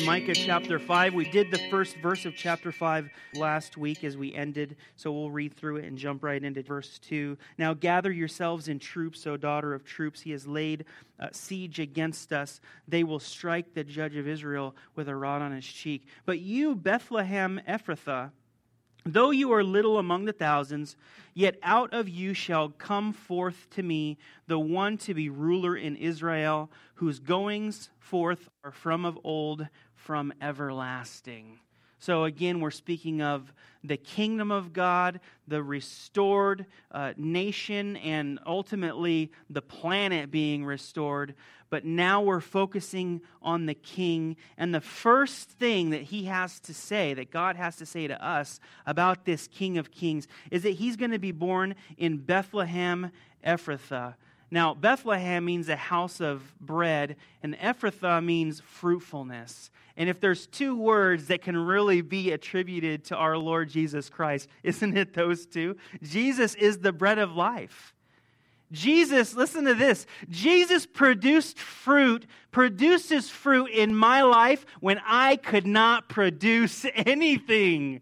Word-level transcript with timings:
in 0.00 0.06
Micah 0.06 0.34
chapter 0.34 0.78
5. 0.78 1.14
We 1.14 1.28
did 1.30 1.50
the 1.50 1.58
first 1.70 1.96
verse 1.96 2.24
of 2.24 2.34
chapter 2.34 2.72
5 2.72 3.10
last 3.34 3.76
week 3.76 4.02
as 4.02 4.16
we 4.16 4.34
ended, 4.34 4.76
so 4.96 5.12
we'll 5.12 5.30
read 5.30 5.54
through 5.54 5.76
it 5.76 5.84
and 5.84 5.98
jump 5.98 6.24
right 6.24 6.42
into 6.42 6.62
verse 6.62 6.98
2. 7.00 7.36
Now 7.58 7.74
gather 7.74 8.10
yourselves 8.10 8.68
in 8.68 8.78
troops, 8.78 9.26
O 9.26 9.36
daughter 9.36 9.74
of 9.74 9.84
troops. 9.84 10.20
He 10.20 10.30
has 10.30 10.46
laid 10.46 10.86
uh, 11.18 11.28
siege 11.32 11.80
against 11.80 12.32
us. 12.32 12.60
They 12.88 13.04
will 13.04 13.20
strike 13.20 13.74
the 13.74 13.84
judge 13.84 14.16
of 14.16 14.26
Israel 14.26 14.74
with 14.96 15.08
a 15.08 15.16
rod 15.16 15.42
on 15.42 15.52
his 15.52 15.66
cheek. 15.66 16.06
But 16.24 16.40
you, 16.40 16.74
Bethlehem 16.74 17.60
Ephrathah, 17.68 18.30
Though 19.06 19.30
you 19.30 19.50
are 19.52 19.64
little 19.64 19.98
among 19.98 20.26
the 20.26 20.32
thousands, 20.32 20.94
yet 21.32 21.56
out 21.62 21.94
of 21.94 22.08
you 22.08 22.34
shall 22.34 22.68
come 22.68 23.14
forth 23.14 23.66
to 23.70 23.82
me 23.82 24.18
the 24.46 24.58
one 24.58 24.98
to 24.98 25.14
be 25.14 25.30
ruler 25.30 25.74
in 25.74 25.96
Israel, 25.96 26.70
whose 26.94 27.18
goings 27.18 27.88
forth 27.98 28.50
are 28.62 28.72
from 28.72 29.06
of 29.06 29.18
old, 29.24 29.66
from 30.00 30.32
everlasting. 30.40 31.58
So, 31.98 32.24
again, 32.24 32.60
we're 32.60 32.70
speaking 32.70 33.20
of 33.20 33.52
the 33.84 33.98
kingdom 33.98 34.50
of 34.50 34.72
God, 34.72 35.20
the 35.46 35.62
restored 35.62 36.64
uh, 36.90 37.12
nation, 37.18 37.98
and 37.98 38.38
ultimately 38.46 39.30
the 39.50 39.60
planet 39.60 40.30
being 40.30 40.64
restored. 40.64 41.34
But 41.68 41.84
now 41.84 42.22
we're 42.22 42.40
focusing 42.40 43.20
on 43.42 43.66
the 43.66 43.74
king. 43.74 44.36
And 44.56 44.74
the 44.74 44.80
first 44.80 45.50
thing 45.50 45.90
that 45.90 46.04
he 46.04 46.24
has 46.24 46.58
to 46.60 46.72
say, 46.72 47.12
that 47.12 47.30
God 47.30 47.56
has 47.56 47.76
to 47.76 47.86
say 47.86 48.06
to 48.06 48.26
us 48.26 48.60
about 48.86 49.26
this 49.26 49.46
king 49.46 49.76
of 49.76 49.90
kings, 49.90 50.26
is 50.50 50.62
that 50.62 50.70
he's 50.70 50.96
going 50.96 51.12
to 51.12 51.18
be 51.18 51.32
born 51.32 51.74
in 51.98 52.16
Bethlehem 52.16 53.12
Ephrathah. 53.44 54.14
Now, 54.50 54.74
Bethlehem 54.74 55.44
means 55.44 55.68
a 55.68 55.76
house 55.76 56.20
of 56.20 56.42
bread, 56.60 57.16
and 57.42 57.56
Ephrathah 57.58 58.24
means 58.24 58.60
fruitfulness. 58.60 59.70
And 59.96 60.08
if 60.08 60.18
there's 60.18 60.46
two 60.46 60.76
words 60.76 61.26
that 61.28 61.42
can 61.42 61.56
really 61.56 62.00
be 62.00 62.32
attributed 62.32 63.04
to 63.06 63.16
our 63.16 63.36
Lord 63.38 63.68
Jesus 63.68 64.08
Christ, 64.08 64.48
isn't 64.62 64.96
it 64.96 65.14
those 65.14 65.46
two? 65.46 65.76
Jesus 66.02 66.54
is 66.56 66.78
the 66.78 66.92
bread 66.92 67.18
of 67.18 67.36
life. 67.36 67.94
Jesus, 68.72 69.34
listen 69.34 69.64
to 69.64 69.74
this. 69.74 70.06
Jesus 70.28 70.86
produced 70.86 71.58
fruit, 71.58 72.26
produces 72.52 73.28
fruit 73.28 73.66
in 73.66 73.94
my 73.94 74.22
life 74.22 74.64
when 74.80 75.00
I 75.04 75.36
could 75.36 75.66
not 75.66 76.08
produce 76.08 76.86
anything. 76.94 78.00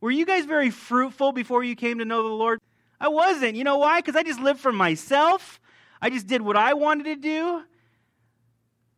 Were 0.00 0.10
you 0.10 0.26
guys 0.26 0.44
very 0.44 0.68
fruitful 0.70 1.32
before 1.32 1.64
you 1.64 1.74
came 1.74 1.98
to 1.98 2.04
know 2.04 2.22
the 2.22 2.34
Lord? 2.34 2.60
I 3.00 3.08
wasn't. 3.08 3.56
You 3.56 3.64
know 3.64 3.78
why? 3.78 4.00
Because 4.00 4.16
I 4.16 4.22
just 4.22 4.40
lived 4.40 4.60
for 4.60 4.72
myself. 4.72 5.58
I 6.00 6.10
just 6.10 6.26
did 6.26 6.42
what 6.42 6.56
I 6.56 6.74
wanted 6.74 7.04
to 7.04 7.16
do. 7.16 7.62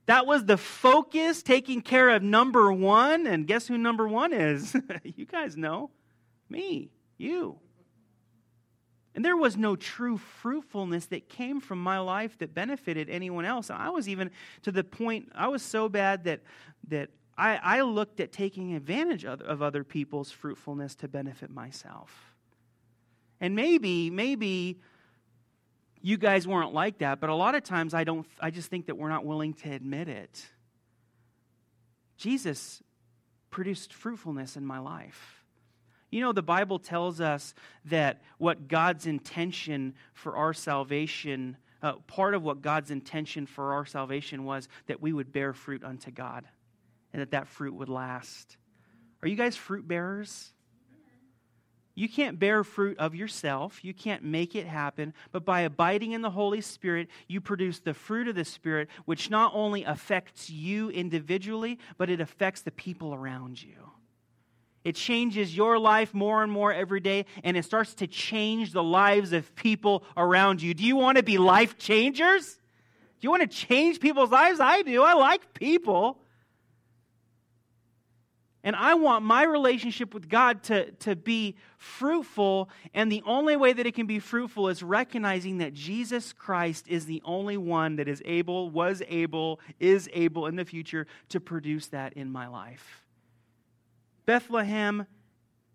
That 0.06 0.26
was 0.26 0.44
the 0.44 0.56
focus, 0.56 1.42
taking 1.42 1.82
care 1.82 2.10
of 2.10 2.22
number 2.22 2.72
one. 2.72 3.26
And 3.26 3.46
guess 3.46 3.66
who 3.66 3.76
number 3.76 4.06
one 4.06 4.32
is? 4.32 4.76
you 5.02 5.26
guys 5.26 5.56
know. 5.56 5.90
Me, 6.48 6.90
you. 7.18 7.58
And 9.16 9.24
there 9.24 9.36
was 9.36 9.56
no 9.56 9.76
true 9.76 10.18
fruitfulness 10.18 11.06
that 11.06 11.28
came 11.28 11.60
from 11.60 11.82
my 11.82 11.98
life 11.98 12.38
that 12.38 12.54
benefited 12.54 13.08
anyone 13.08 13.46
else. 13.46 13.70
I 13.70 13.88
was 13.88 14.08
even 14.08 14.30
to 14.62 14.70
the 14.70 14.84
point, 14.84 15.32
I 15.34 15.48
was 15.48 15.62
so 15.62 15.88
bad 15.88 16.24
that, 16.24 16.42
that 16.88 17.08
I, 17.36 17.56
I 17.56 17.80
looked 17.80 18.20
at 18.20 18.30
taking 18.30 18.74
advantage 18.74 19.24
of, 19.24 19.40
of 19.40 19.62
other 19.62 19.84
people's 19.84 20.30
fruitfulness 20.30 20.94
to 20.96 21.08
benefit 21.08 21.50
myself. 21.50 22.34
And 23.40 23.56
maybe, 23.56 24.10
maybe 24.10 24.80
you 26.06 26.16
guys 26.16 26.46
weren't 26.46 26.72
like 26.72 26.98
that, 26.98 27.18
but 27.18 27.30
a 27.30 27.34
lot 27.34 27.56
of 27.56 27.64
times 27.64 27.92
I 27.92 28.04
don't 28.04 28.28
I 28.38 28.50
just 28.50 28.70
think 28.70 28.86
that 28.86 28.96
we're 28.96 29.08
not 29.08 29.24
willing 29.24 29.54
to 29.54 29.72
admit 29.72 30.08
it. 30.08 30.46
Jesus 32.16 32.80
produced 33.50 33.92
fruitfulness 33.92 34.56
in 34.56 34.64
my 34.64 34.78
life. 34.78 35.42
You 36.12 36.20
know, 36.20 36.32
the 36.32 36.42
Bible 36.42 36.78
tells 36.78 37.20
us 37.20 37.54
that 37.86 38.22
what 38.38 38.68
God's 38.68 39.08
intention 39.08 39.94
for 40.14 40.36
our 40.36 40.54
salvation, 40.54 41.56
uh, 41.82 41.94
part 42.06 42.34
of 42.34 42.44
what 42.44 42.62
God's 42.62 42.92
intention 42.92 43.44
for 43.44 43.72
our 43.72 43.84
salvation 43.84 44.44
was 44.44 44.68
that 44.86 45.02
we 45.02 45.12
would 45.12 45.32
bear 45.32 45.52
fruit 45.52 45.82
unto 45.82 46.12
God 46.12 46.46
and 47.12 47.20
that 47.20 47.32
that 47.32 47.48
fruit 47.48 47.74
would 47.74 47.88
last. 47.88 48.58
Are 49.22 49.28
you 49.28 49.34
guys 49.34 49.56
fruit 49.56 49.88
bearers? 49.88 50.52
You 51.96 52.10
can't 52.10 52.38
bear 52.38 52.62
fruit 52.62 52.98
of 52.98 53.14
yourself. 53.14 53.82
You 53.82 53.94
can't 53.94 54.22
make 54.22 54.54
it 54.54 54.66
happen. 54.66 55.14
But 55.32 55.46
by 55.46 55.62
abiding 55.62 56.12
in 56.12 56.20
the 56.20 56.30
Holy 56.30 56.60
Spirit, 56.60 57.08
you 57.26 57.40
produce 57.40 57.78
the 57.80 57.94
fruit 57.94 58.28
of 58.28 58.34
the 58.34 58.44
Spirit, 58.44 58.90
which 59.06 59.30
not 59.30 59.52
only 59.54 59.82
affects 59.82 60.50
you 60.50 60.90
individually, 60.90 61.78
but 61.96 62.10
it 62.10 62.20
affects 62.20 62.60
the 62.60 62.70
people 62.70 63.14
around 63.14 63.62
you. 63.62 63.90
It 64.84 64.94
changes 64.94 65.56
your 65.56 65.78
life 65.78 66.12
more 66.12 66.42
and 66.42 66.52
more 66.52 66.70
every 66.70 67.00
day, 67.00 67.24
and 67.42 67.56
it 67.56 67.64
starts 67.64 67.94
to 67.94 68.06
change 68.06 68.72
the 68.72 68.84
lives 68.84 69.32
of 69.32 69.56
people 69.56 70.04
around 70.18 70.60
you. 70.60 70.74
Do 70.74 70.84
you 70.84 70.96
want 70.96 71.16
to 71.16 71.24
be 71.24 71.38
life 71.38 71.78
changers? 71.78 72.46
Do 72.54 73.22
you 73.22 73.30
want 73.30 73.42
to 73.42 73.48
change 73.48 74.00
people's 74.00 74.30
lives? 74.30 74.60
I 74.60 74.82
do. 74.82 75.02
I 75.02 75.14
like 75.14 75.54
people. 75.54 76.18
And 78.66 78.74
I 78.74 78.94
want 78.94 79.24
my 79.24 79.44
relationship 79.44 80.12
with 80.12 80.28
God 80.28 80.64
to, 80.64 80.90
to 80.90 81.14
be 81.14 81.54
fruitful. 81.78 82.68
And 82.94 83.12
the 83.12 83.22
only 83.24 83.54
way 83.54 83.72
that 83.72 83.86
it 83.86 83.94
can 83.94 84.08
be 84.08 84.18
fruitful 84.18 84.68
is 84.68 84.82
recognizing 84.82 85.58
that 85.58 85.72
Jesus 85.72 86.32
Christ 86.32 86.88
is 86.88 87.06
the 87.06 87.22
only 87.24 87.56
one 87.56 87.94
that 87.94 88.08
is 88.08 88.20
able, 88.24 88.68
was 88.68 89.02
able, 89.06 89.60
is 89.78 90.10
able 90.12 90.48
in 90.48 90.56
the 90.56 90.64
future 90.64 91.06
to 91.28 91.38
produce 91.38 91.86
that 91.88 92.14
in 92.14 92.28
my 92.28 92.48
life. 92.48 93.06
Bethlehem 94.26 95.06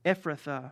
Ephrathah. 0.03 0.71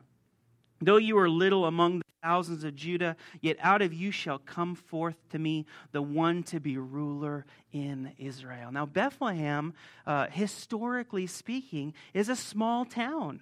Though 0.81 0.97
you 0.97 1.17
are 1.19 1.29
little 1.29 1.63
among 1.63 1.99
the 1.99 2.05
thousands 2.21 2.63
of 2.63 2.75
Judah, 2.75 3.15
yet 3.41 3.57
out 3.61 3.81
of 3.81 3.93
you 3.93 4.11
shall 4.11 4.39
come 4.39 4.75
forth 4.75 5.17
to 5.29 5.39
me 5.39 5.65
the 5.91 6.01
one 6.01 6.43
to 6.43 6.59
be 6.59 6.77
ruler 6.77 7.45
in 7.71 8.11
Israel. 8.17 8.71
Now, 8.71 8.85
Bethlehem, 8.85 9.73
uh, 10.05 10.27
historically 10.27 11.27
speaking, 11.27 11.93
is 12.13 12.29
a 12.29 12.35
small 12.35 12.85
town. 12.85 13.41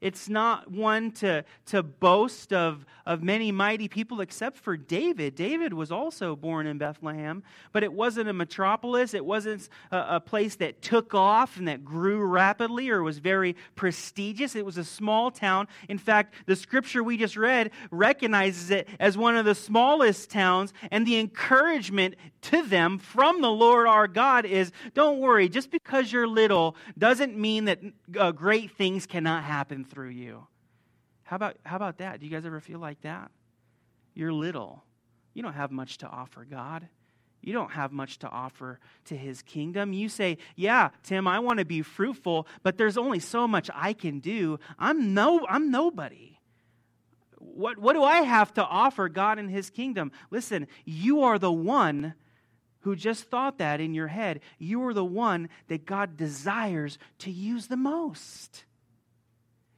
It's 0.00 0.28
not 0.28 0.70
one 0.70 1.10
to, 1.12 1.44
to 1.66 1.82
boast 1.82 2.52
of, 2.52 2.84
of 3.06 3.22
many 3.22 3.50
mighty 3.50 3.88
people 3.88 4.20
except 4.20 4.58
for 4.58 4.76
David. 4.76 5.34
David 5.34 5.72
was 5.72 5.90
also 5.90 6.36
born 6.36 6.66
in 6.66 6.76
Bethlehem, 6.76 7.42
but 7.72 7.82
it 7.82 7.92
wasn't 7.92 8.28
a 8.28 8.32
metropolis. 8.32 9.14
It 9.14 9.24
wasn't 9.24 9.68
a, 9.90 10.16
a 10.16 10.20
place 10.20 10.56
that 10.56 10.82
took 10.82 11.14
off 11.14 11.56
and 11.56 11.66
that 11.68 11.84
grew 11.84 12.24
rapidly 12.24 12.90
or 12.90 13.02
was 13.02 13.18
very 13.18 13.56
prestigious. 13.74 14.54
It 14.54 14.66
was 14.66 14.76
a 14.76 14.84
small 14.84 15.30
town. 15.30 15.66
In 15.88 15.98
fact, 15.98 16.34
the 16.44 16.56
scripture 16.56 17.02
we 17.02 17.16
just 17.16 17.36
read 17.36 17.70
recognizes 17.90 18.70
it 18.70 18.88
as 19.00 19.16
one 19.16 19.36
of 19.36 19.46
the 19.46 19.54
smallest 19.54 20.30
towns, 20.30 20.72
and 20.90 21.06
the 21.06 21.18
encouragement 21.18 22.16
to 22.42 22.62
them 22.62 22.98
from 22.98 23.40
the 23.40 23.50
Lord 23.50 23.86
our 23.86 24.06
God 24.06 24.44
is 24.44 24.72
don't 24.94 25.18
worry, 25.18 25.48
just 25.48 25.70
because 25.70 26.12
you're 26.12 26.26
little 26.26 26.76
doesn't 26.98 27.36
mean 27.36 27.64
that 27.64 27.80
uh, 28.18 28.32
great 28.32 28.70
things 28.72 29.06
cannot 29.06 29.42
happen 29.42 29.84
through 29.96 30.10
you. 30.10 30.46
How 31.22 31.36
about, 31.36 31.56
how 31.64 31.76
about 31.76 31.96
that? 31.98 32.20
Do 32.20 32.26
you 32.26 32.30
guys 32.30 32.44
ever 32.44 32.60
feel 32.60 32.78
like 32.78 33.00
that? 33.00 33.30
You're 34.12 34.30
little. 34.30 34.84
You 35.32 35.42
don't 35.42 35.54
have 35.54 35.70
much 35.70 35.96
to 35.98 36.06
offer 36.06 36.44
God. 36.44 36.86
You 37.40 37.54
don't 37.54 37.70
have 37.70 37.92
much 37.92 38.18
to 38.18 38.28
offer 38.28 38.78
to 39.06 39.16
his 39.16 39.40
kingdom. 39.40 39.94
You 39.94 40.10
say, 40.10 40.36
Yeah, 40.54 40.90
Tim, 41.02 41.26
I 41.26 41.38
want 41.38 41.60
to 41.60 41.64
be 41.64 41.80
fruitful, 41.80 42.46
but 42.62 42.76
there's 42.76 42.98
only 42.98 43.20
so 43.20 43.48
much 43.48 43.70
I 43.74 43.94
can 43.94 44.20
do. 44.20 44.58
I'm 44.78 45.14
no 45.14 45.46
I'm 45.48 45.70
nobody. 45.70 46.38
What, 47.38 47.78
what 47.78 47.94
do 47.94 48.02
I 48.02 48.20
have 48.20 48.52
to 48.54 48.64
offer 48.64 49.08
God 49.08 49.38
and 49.38 49.50
his 49.50 49.70
kingdom? 49.70 50.12
Listen, 50.30 50.66
you 50.84 51.22
are 51.22 51.38
the 51.38 51.52
one 51.52 52.12
who 52.80 52.96
just 52.96 53.30
thought 53.30 53.56
that 53.58 53.80
in 53.80 53.94
your 53.94 54.08
head. 54.08 54.40
You 54.58 54.84
are 54.86 54.92
the 54.92 55.04
one 55.04 55.48
that 55.68 55.86
God 55.86 56.18
desires 56.18 56.98
to 57.20 57.30
use 57.30 57.68
the 57.68 57.78
most. 57.78 58.66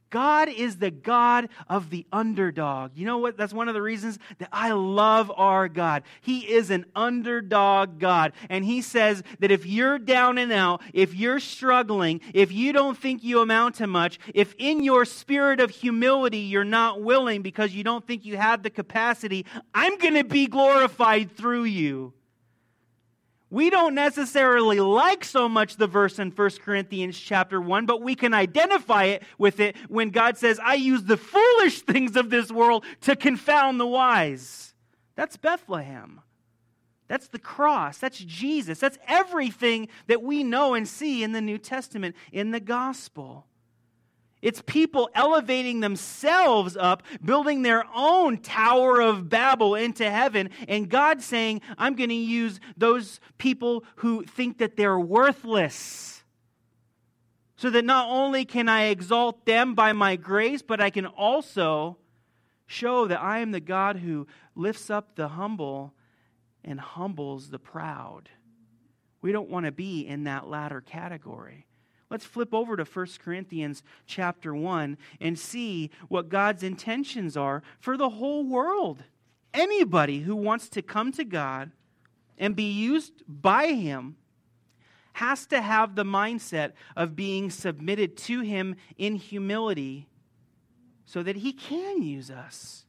God 0.09 0.49
is 0.49 0.77
the 0.77 0.91
God 0.91 1.49
of 1.67 1.89
the 1.89 2.05
underdog. 2.11 2.91
You 2.95 3.05
know 3.05 3.17
what? 3.17 3.37
That's 3.37 3.53
one 3.53 3.67
of 3.67 3.73
the 3.73 3.81
reasons 3.81 4.19
that 4.39 4.49
I 4.51 4.71
love 4.71 5.31
our 5.35 5.67
God. 5.67 6.03
He 6.21 6.51
is 6.51 6.69
an 6.69 6.85
underdog 6.95 7.99
God. 7.99 8.33
And 8.49 8.65
He 8.65 8.81
says 8.81 9.23
that 9.39 9.51
if 9.51 9.65
you're 9.65 9.99
down 9.99 10.37
and 10.37 10.51
out, 10.51 10.81
if 10.93 11.15
you're 11.15 11.39
struggling, 11.39 12.21
if 12.33 12.51
you 12.51 12.73
don't 12.73 12.97
think 12.97 13.23
you 13.23 13.41
amount 13.41 13.75
to 13.75 13.87
much, 13.87 14.19
if 14.33 14.55
in 14.57 14.83
your 14.83 15.05
spirit 15.05 15.59
of 15.59 15.69
humility 15.69 16.39
you're 16.39 16.63
not 16.63 17.01
willing 17.01 17.41
because 17.41 17.73
you 17.73 17.83
don't 17.83 18.05
think 18.05 18.25
you 18.25 18.37
have 18.37 18.63
the 18.63 18.69
capacity, 18.69 19.45
I'm 19.73 19.97
going 19.97 20.15
to 20.15 20.23
be 20.23 20.47
glorified 20.47 21.35
through 21.35 21.65
you. 21.65 22.13
We 23.51 23.71
don't 23.71 23.95
necessarily 23.95 24.79
like 24.79 25.23
so 25.23 25.49
much 25.49 25.77
the 25.77 25.87
verse 25.87 26.19
in 26.19 26.29
1 26.31 26.49
Corinthians 26.63 27.19
chapter 27.19 27.59
1, 27.59 27.87
but 27.87 28.01
we 28.01 28.13
can 28.13 28.33
identify 28.33 29.05
it 29.05 29.23
with 29.39 29.59
it 29.59 29.75
when 29.87 30.11
God 30.11 30.37
says, 30.37 30.59
I 30.63 30.75
use 30.75 31.03
the 31.03 31.17
foolish 31.17 31.81
things 31.81 32.15
of 32.15 32.29
this 32.29 32.51
world 32.51 32.85
to 33.01 33.15
confound 33.15 33.79
the 33.79 33.87
wise. 33.87 34.75
That's 35.15 35.35
Bethlehem. 35.35 36.21
That's 37.07 37.27
the 37.27 37.39
cross. 37.39 37.97
That's 37.97 38.19
Jesus. 38.19 38.79
That's 38.79 38.99
everything 39.07 39.87
that 40.05 40.21
we 40.21 40.43
know 40.43 40.75
and 40.75 40.87
see 40.87 41.23
in 41.23 41.31
the 41.31 41.41
New 41.41 41.57
Testament, 41.57 42.15
in 42.31 42.51
the 42.51 42.59
gospel. 42.59 43.47
It's 44.41 44.61
people 44.65 45.09
elevating 45.13 45.81
themselves 45.81 46.77
up, 46.77 47.03
building 47.23 47.61
their 47.61 47.83
own 47.93 48.37
Tower 48.37 49.01
of 49.01 49.29
Babel 49.29 49.75
into 49.75 50.09
heaven, 50.09 50.49
and 50.67 50.89
God 50.89 51.21
saying, 51.21 51.61
I'm 51.77 51.95
going 51.95 52.09
to 52.09 52.15
use 52.15 52.59
those 52.77 53.19
people 53.37 53.83
who 53.97 54.23
think 54.23 54.59
that 54.59 54.77
they're 54.77 54.99
worthless. 54.99 56.23
So 57.57 57.69
that 57.69 57.83
not 57.83 58.07
only 58.09 58.45
can 58.45 58.69
I 58.69 58.85
exalt 58.85 59.45
them 59.45 59.75
by 59.75 59.91
my 59.91 60.15
grace, 60.15 60.61
but 60.61 60.79
I 60.79 60.89
can 60.89 61.05
also 61.05 61.97
show 62.65 63.07
that 63.07 63.19
I 63.19 63.39
am 63.39 63.51
the 63.51 63.59
God 63.59 63.97
who 63.97 64.27
lifts 64.55 64.89
up 64.89 65.15
the 65.15 65.27
humble 65.27 65.93
and 66.63 66.79
humbles 66.79 67.49
the 67.49 67.59
proud. 67.59 68.29
We 69.21 69.33
don't 69.33 69.49
want 69.49 69.65
to 69.65 69.73
be 69.73 70.07
in 70.07 70.23
that 70.23 70.47
latter 70.47 70.79
category. 70.79 71.65
Let's 72.09 72.25
flip 72.25 72.53
over 72.53 72.75
to 72.75 72.83
1 72.83 73.07
Corinthians 73.23 73.83
chapter 74.07 74.53
1 74.55 74.97
and 75.21 75.37
see 75.37 75.91
what 76.07 76.29
God's 76.29 76.63
intentions 76.63 77.37
are 77.37 77.61
for 77.79 77.97
the 77.97 78.09
whole 78.09 78.43
world. 78.43 79.03
Anybody 79.53 80.19
who 80.19 80.35
wants 80.35 80.69
to 80.69 80.81
come 80.81 81.11
to 81.13 81.23
God 81.23 81.71
and 82.37 82.55
be 82.55 82.71
used 82.71 83.13
by 83.27 83.67
Him 83.67 84.15
has 85.13 85.45
to 85.47 85.61
have 85.61 85.95
the 85.95 86.05
mindset 86.05 86.71
of 86.95 87.15
being 87.15 87.49
submitted 87.49 88.17
to 88.17 88.41
Him 88.41 88.75
in 88.97 89.15
humility 89.15 90.07
so 91.05 91.21
that 91.21 91.37
He 91.37 91.51
can 91.51 92.01
use 92.01 92.31
us. 92.31 92.85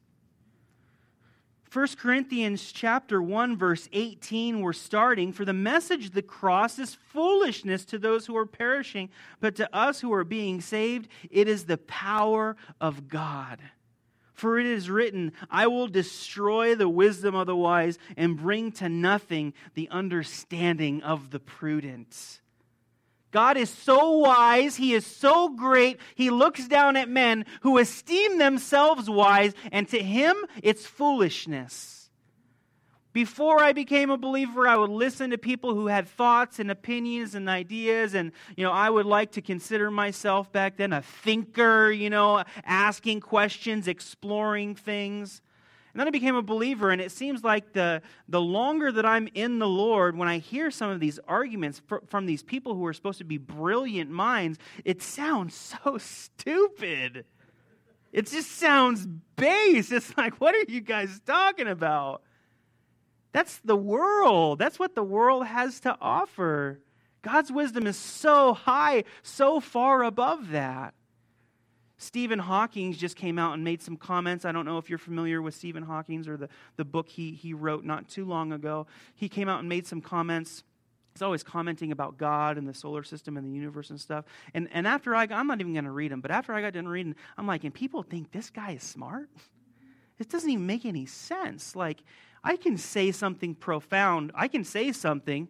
1 1.72 1.86
Corinthians 1.98 2.72
chapter 2.72 3.22
1 3.22 3.56
verse 3.56 3.88
18 3.92 4.60
we're 4.60 4.72
starting 4.72 5.32
for 5.32 5.44
the 5.44 5.52
message 5.52 6.06
of 6.06 6.12
the 6.14 6.22
cross 6.22 6.80
is 6.80 6.96
foolishness 6.96 7.84
to 7.84 7.96
those 7.96 8.26
who 8.26 8.36
are 8.36 8.46
perishing 8.46 9.08
but 9.40 9.54
to 9.54 9.72
us 9.72 10.00
who 10.00 10.12
are 10.12 10.24
being 10.24 10.60
saved 10.60 11.06
it 11.30 11.46
is 11.46 11.66
the 11.66 11.78
power 11.78 12.56
of 12.80 13.08
God. 13.08 13.60
For 14.40 14.58
it 14.58 14.64
is 14.64 14.88
written, 14.88 15.32
I 15.50 15.66
will 15.66 15.86
destroy 15.86 16.74
the 16.74 16.88
wisdom 16.88 17.34
of 17.34 17.46
the 17.46 17.54
wise 17.54 17.98
and 18.16 18.38
bring 18.38 18.72
to 18.72 18.88
nothing 18.88 19.52
the 19.74 19.86
understanding 19.90 21.02
of 21.02 21.30
the 21.30 21.38
prudent. 21.38 22.40
God 23.30 23.56
is 23.56 23.70
so 23.70 24.18
wise, 24.18 24.76
He 24.76 24.94
is 24.94 25.06
so 25.06 25.50
great, 25.50 25.98
He 26.14 26.30
looks 26.30 26.66
down 26.66 26.96
at 26.96 27.08
men 27.08 27.46
who 27.62 27.78
esteem 27.78 28.38
themselves 28.38 29.08
wise, 29.08 29.54
and 29.70 29.88
to 29.88 30.02
Him 30.02 30.36
it's 30.62 30.86
foolishness. 30.86 32.00
Before 33.12 33.60
I 33.60 33.72
became 33.72 34.10
a 34.10 34.16
believer, 34.16 34.68
I 34.68 34.76
would 34.76 34.90
listen 34.90 35.30
to 35.30 35.38
people 35.38 35.74
who 35.74 35.88
had 35.88 36.08
thoughts 36.08 36.60
and 36.60 36.70
opinions 36.70 37.34
and 37.34 37.48
ideas, 37.48 38.14
and 38.14 38.30
you 38.56 38.64
know, 38.64 38.70
I 38.70 38.88
would 38.88 39.06
like 39.06 39.32
to 39.32 39.42
consider 39.42 39.90
myself 39.90 40.52
back 40.52 40.76
then 40.76 40.92
a 40.92 41.02
thinker, 41.02 41.90
you 41.90 42.08
know, 42.08 42.44
asking 42.64 43.20
questions, 43.20 43.88
exploring 43.88 44.76
things. 44.76 45.42
And 45.92 46.00
then 46.00 46.06
I 46.06 46.10
became 46.10 46.36
a 46.36 46.42
believer, 46.42 46.90
and 46.90 47.00
it 47.00 47.10
seems 47.10 47.42
like 47.42 47.72
the, 47.72 48.00
the 48.28 48.40
longer 48.40 48.92
that 48.92 49.04
I'm 49.04 49.28
in 49.34 49.58
the 49.58 49.68
Lord, 49.68 50.16
when 50.16 50.28
I 50.28 50.38
hear 50.38 50.70
some 50.70 50.90
of 50.90 51.00
these 51.00 51.18
arguments 51.26 51.82
fr- 51.86 51.96
from 52.06 52.26
these 52.26 52.42
people 52.42 52.74
who 52.74 52.86
are 52.86 52.92
supposed 52.92 53.18
to 53.18 53.24
be 53.24 53.38
brilliant 53.38 54.10
minds, 54.10 54.58
it 54.84 55.02
sounds 55.02 55.54
so 55.84 55.98
stupid. 55.98 57.24
It 58.12 58.26
just 58.26 58.52
sounds 58.52 59.06
base. 59.36 59.90
It's 59.90 60.16
like, 60.16 60.40
what 60.40 60.54
are 60.54 60.64
you 60.68 60.80
guys 60.80 61.20
talking 61.26 61.68
about? 61.68 62.22
That's 63.32 63.58
the 63.58 63.76
world. 63.76 64.58
That's 64.58 64.78
what 64.78 64.94
the 64.94 65.02
world 65.02 65.46
has 65.46 65.80
to 65.80 65.96
offer. 66.00 66.80
God's 67.22 67.52
wisdom 67.52 67.86
is 67.86 67.96
so 67.96 68.54
high, 68.54 69.04
so 69.22 69.60
far 69.60 70.02
above 70.02 70.50
that. 70.50 70.94
Stephen 72.02 72.38
Hawking 72.38 72.94
just 72.94 73.14
came 73.14 73.38
out 73.38 73.52
and 73.52 73.62
made 73.62 73.82
some 73.82 73.94
comments. 73.94 74.46
I 74.46 74.52
don't 74.52 74.64
know 74.64 74.78
if 74.78 74.88
you're 74.88 74.98
familiar 74.98 75.42
with 75.42 75.54
Stephen 75.54 75.82
Hawking 75.82 76.26
or 76.26 76.38
the, 76.38 76.48
the 76.76 76.84
book 76.84 77.10
he, 77.10 77.32
he 77.32 77.52
wrote 77.52 77.84
not 77.84 78.08
too 78.08 78.24
long 78.24 78.52
ago. 78.52 78.86
He 79.14 79.28
came 79.28 79.50
out 79.50 79.60
and 79.60 79.68
made 79.68 79.86
some 79.86 80.00
comments. 80.00 80.64
He's 81.12 81.20
always 81.20 81.42
commenting 81.42 81.92
about 81.92 82.16
God 82.16 82.56
and 82.56 82.66
the 82.66 82.72
solar 82.72 83.02
system 83.02 83.36
and 83.36 83.44
the 83.44 83.50
universe 83.50 83.90
and 83.90 84.00
stuff. 84.00 84.24
And, 84.54 84.70
and 84.72 84.86
after 84.86 85.14
I 85.14 85.26
got, 85.26 85.38
I'm 85.38 85.46
not 85.46 85.60
even 85.60 85.74
going 85.74 85.84
to 85.84 85.90
read 85.90 86.10
them, 86.10 86.22
but 86.22 86.30
after 86.30 86.54
I 86.54 86.62
got 86.62 86.72
done 86.72 86.88
reading, 86.88 87.16
I'm 87.36 87.46
like, 87.46 87.64
and 87.64 87.74
people 87.74 88.02
think 88.02 88.32
this 88.32 88.48
guy 88.48 88.72
is 88.72 88.82
smart? 88.82 89.28
It 90.18 90.28
doesn't 90.28 90.50
even 90.50 90.66
make 90.66 90.84
any 90.84 91.06
sense. 91.06 91.74
Like, 91.74 92.02
I 92.44 92.56
can 92.56 92.76
say 92.76 93.10
something 93.10 93.54
profound. 93.54 94.32
I 94.34 94.48
can 94.48 94.64
say 94.64 94.92
something, 94.92 95.48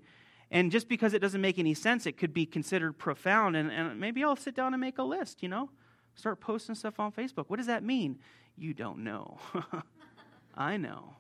and 0.49 0.71
just 0.71 0.89
because 0.89 1.13
it 1.13 1.19
doesn't 1.19 1.41
make 1.41 1.59
any 1.59 1.75
sense, 1.75 2.07
it 2.07 2.17
could 2.17 2.33
be 2.33 2.47
considered 2.47 2.97
profound. 2.97 3.57
And, 3.57 3.69
and 3.73 3.99
maybe 3.99 4.23
I'll 4.23 4.37
sit 4.37 4.55
down 4.55 4.73
and 4.73 4.81
make 4.81 4.99
a 4.99 5.03
list, 5.03 5.43
you 5.43 5.49
know? 5.49 5.71
Start 6.21 6.39
posting 6.39 6.75
stuff 6.75 7.01
on 7.01 7.13
Facebook. 7.13 7.47
What 7.49 7.57
does 7.57 7.69
that 7.69 7.83
mean? 7.83 8.19
You 8.55 8.75
don't 8.75 8.99
know. 8.99 9.39
I 10.55 10.77
know. 10.77 11.15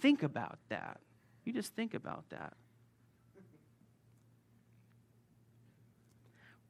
Think 0.00 0.22
about 0.22 0.58
that. 0.70 1.00
You 1.44 1.52
just 1.52 1.74
think 1.74 1.92
about 1.92 2.24
that. 2.30 2.54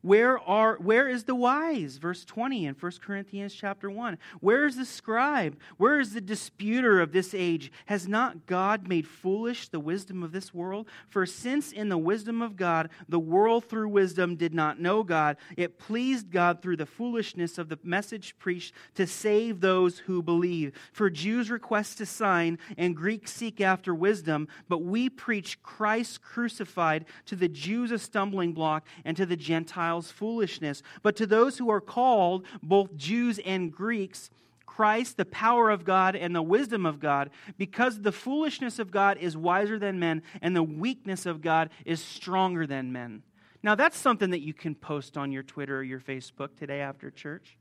Where 0.03 0.39
are 0.39 0.77
where 0.77 1.09
is 1.09 1.25
the 1.25 1.35
wise? 1.35 1.97
Verse 1.97 2.25
20 2.25 2.67
in 2.67 2.75
1 2.75 2.93
Corinthians 3.03 3.53
chapter 3.53 3.91
1. 3.91 4.17
Where 4.39 4.65
is 4.65 4.77
the 4.77 4.85
scribe? 4.85 5.59
Where 5.77 5.99
is 5.99 6.13
the 6.13 6.21
disputer 6.21 7.01
of 7.01 7.11
this 7.11 7.35
age? 7.35 7.73
Has 7.87 8.07
not 8.07 8.47
God 8.47 8.87
made 8.87 9.09
foolish 9.09 9.69
the 9.69 9.81
wisdom 9.81 10.23
of 10.23 10.31
this 10.31 10.55
world? 10.55 10.87
For 11.09 11.27
since 11.27 11.73
in 11.73 11.89
the 11.89 11.99
wisdom 11.99 12.43
of 12.43 12.55
God 12.55 12.91
the 13.09 13.19
world 13.19 13.65
through 13.65 13.89
wisdom 13.89 14.37
did 14.37 14.55
not 14.55 14.81
know 14.81 15.03
God, 15.03 15.37
it 15.57 15.81
pleased 15.81 16.31
God 16.31 16.63
through 16.63 16.77
the 16.77 16.87
foolishness 16.87 17.59
of 17.59 17.69
the 17.69 17.79
message 17.83 18.39
preached 18.39 18.75
to 18.95 19.05
save 19.05 19.61
those 19.61 19.99
who 19.99 20.23
believe. 20.23 20.75
For 20.93 21.11
Jews 21.11 21.51
request 21.51 22.01
a 22.01 22.07
sign 22.07 22.59
and 22.77 22.95
Greeks 22.95 23.33
seek 23.33 23.61
after 23.61 23.93
wisdom, 23.93 24.47
but 24.69 24.79
we 24.79 25.11
preach 25.11 25.61
Christ 25.65 26.23
crucified 26.23 27.05
to 27.27 27.35
the 27.35 27.49
Jews 27.49 27.91
a 27.91 27.99
stumbling 27.99 28.53
block 28.53 28.87
and 29.05 29.17
to 29.17 29.27
the 29.27 29.37
Gentiles 29.37 29.88
Gentiles 29.89 30.11
foolishness. 30.11 30.83
But 31.03 31.17
to 31.17 31.27
those 31.27 31.59
who 31.59 31.71
are 31.71 31.81
called, 31.81 32.45
both 32.63 32.95
Jews 32.97 33.39
and 33.45 33.73
Greeks, 33.73 34.31
Christ, 34.67 35.17
the 35.17 35.25
power 35.25 35.71
of 35.71 35.85
God 35.85 36.15
and 36.15 36.35
the 36.35 36.43
wisdom 36.43 36.87
of 36.87 37.01
God, 37.01 37.31
because 37.57 38.01
the 38.01 38.13
foolishness 38.13 38.79
of 38.79 38.91
God 38.91 39.19
is 39.19 39.37
wiser 39.37 39.79
than 39.79 39.99
men, 39.99 40.23
and 40.43 40.55
the 40.55 40.63
weakness 40.63 41.27
of 41.27 41.41
God 41.41 41.71
is 41.85 42.03
stronger 42.03 42.67
than 42.67 42.93
men. 42.93 43.23
Now, 43.63 43.75
that's 43.75 43.99
something 43.99 44.31
that 44.31 44.43
you 44.43 44.55
can 44.55 44.75
post 44.75 45.17
on 45.17 45.33
your 45.33 45.43
Twitter 45.43 45.79
or 45.79 45.83
your 45.83 46.01
Facebook 46.01 46.57
today 46.57 46.81
after 46.81 47.11
church. 47.11 47.57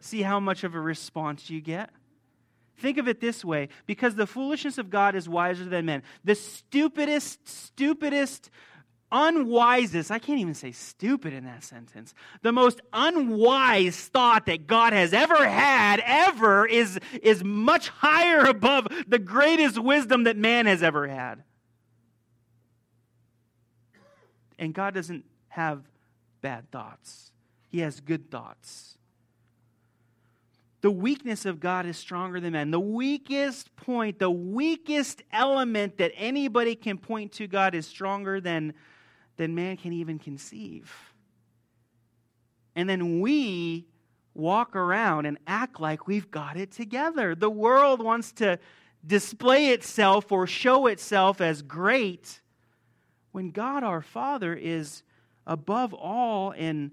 See 0.00 0.22
how 0.22 0.40
much 0.40 0.64
of 0.64 0.74
a 0.74 0.80
response 0.80 1.50
you 1.50 1.60
get. 1.60 1.90
Think 2.78 2.96
of 2.98 3.08
it 3.08 3.20
this 3.20 3.44
way 3.44 3.68
because 3.86 4.14
the 4.14 4.26
foolishness 4.26 4.78
of 4.78 4.88
God 4.88 5.16
is 5.16 5.28
wiser 5.28 5.64
than 5.64 5.84
men. 5.84 6.04
The 6.24 6.36
stupidest, 6.36 7.46
stupidest, 7.48 8.50
unwisest, 9.10 10.10
I 10.10 10.18
can't 10.18 10.38
even 10.38 10.54
say 10.54 10.72
stupid 10.72 11.32
in 11.32 11.44
that 11.44 11.64
sentence, 11.64 12.14
the 12.42 12.52
most 12.52 12.80
unwise 12.92 13.96
thought 13.96 14.46
that 14.46 14.66
God 14.66 14.92
has 14.92 15.12
ever 15.12 15.48
had, 15.48 16.02
ever, 16.04 16.66
is, 16.66 16.98
is 17.22 17.42
much 17.42 17.88
higher 17.88 18.40
above 18.40 18.88
the 19.06 19.18
greatest 19.18 19.78
wisdom 19.78 20.24
that 20.24 20.36
man 20.36 20.66
has 20.66 20.82
ever 20.82 21.08
had. 21.08 21.42
And 24.58 24.74
God 24.74 24.94
doesn't 24.94 25.24
have 25.48 25.82
bad 26.40 26.70
thoughts, 26.70 27.32
He 27.68 27.80
has 27.80 28.00
good 28.00 28.30
thoughts. 28.30 28.94
The 30.80 30.90
weakness 30.92 31.44
of 31.44 31.58
God 31.58 31.86
is 31.86 31.96
stronger 31.96 32.38
than 32.38 32.52
man. 32.52 32.70
The 32.70 32.78
weakest 32.78 33.74
point, 33.74 34.20
the 34.20 34.30
weakest 34.30 35.22
element 35.32 35.98
that 35.98 36.12
anybody 36.14 36.76
can 36.76 36.98
point 36.98 37.32
to 37.32 37.48
God 37.48 37.74
is 37.74 37.84
stronger 37.84 38.40
than 38.40 38.74
than 39.38 39.54
man 39.54 39.78
can 39.78 39.94
even 39.94 40.18
conceive. 40.18 40.92
And 42.76 42.88
then 42.88 43.20
we 43.20 43.86
walk 44.34 44.76
around 44.76 45.26
and 45.26 45.38
act 45.46 45.80
like 45.80 46.06
we've 46.06 46.30
got 46.30 46.56
it 46.56 46.70
together. 46.70 47.34
The 47.34 47.50
world 47.50 48.02
wants 48.02 48.32
to 48.32 48.58
display 49.06 49.68
itself 49.68 50.30
or 50.30 50.46
show 50.46 50.86
itself 50.86 51.40
as 51.40 51.62
great 51.62 52.40
when 53.32 53.50
God 53.50 53.82
our 53.82 54.02
Father 54.02 54.54
is 54.54 55.02
above 55.46 55.94
all 55.94 56.52
and 56.52 56.90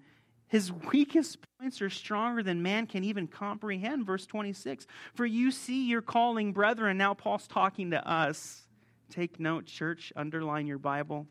his 0.47 0.71
weakest 0.71 1.39
points 1.59 1.81
are 1.81 1.89
stronger 1.89 2.41
than 2.43 2.61
man 2.61 2.87
can 2.87 3.03
even 3.03 3.27
comprehend. 3.27 4.05
Verse 4.05 4.25
26 4.25 4.85
For 5.13 5.25
you 5.25 5.51
see 5.51 5.87
your 5.87 6.01
calling, 6.01 6.53
brethren. 6.53 6.97
Now, 6.97 7.13
Paul's 7.13 7.47
talking 7.47 7.91
to 7.91 8.07
us. 8.07 8.61
Take 9.09 9.39
note, 9.39 9.65
church, 9.65 10.13
underline 10.15 10.67
your 10.67 10.77
Bible. 10.77 11.27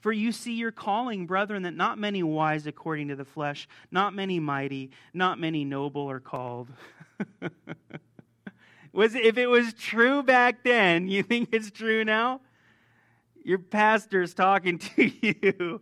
For 0.00 0.12
you 0.12 0.30
see 0.30 0.54
your 0.54 0.70
calling, 0.70 1.26
brethren, 1.26 1.64
that 1.64 1.74
not 1.74 1.98
many 1.98 2.22
wise 2.22 2.66
according 2.66 3.08
to 3.08 3.16
the 3.16 3.24
flesh, 3.24 3.68
not 3.90 4.14
many 4.14 4.38
mighty, 4.38 4.90
not 5.12 5.40
many 5.40 5.64
noble 5.64 6.08
are 6.08 6.20
called. 6.20 6.68
was 8.92 9.14
if 9.14 9.38
it 9.38 9.48
was 9.48 9.74
true 9.74 10.22
back 10.22 10.62
then, 10.62 11.08
you 11.08 11.22
think 11.24 11.48
it's 11.52 11.70
true 11.70 12.04
now? 12.04 12.40
Your 13.42 13.58
pastor's 13.58 14.34
talking 14.34 14.78
to 14.96 15.10
you. 15.20 15.80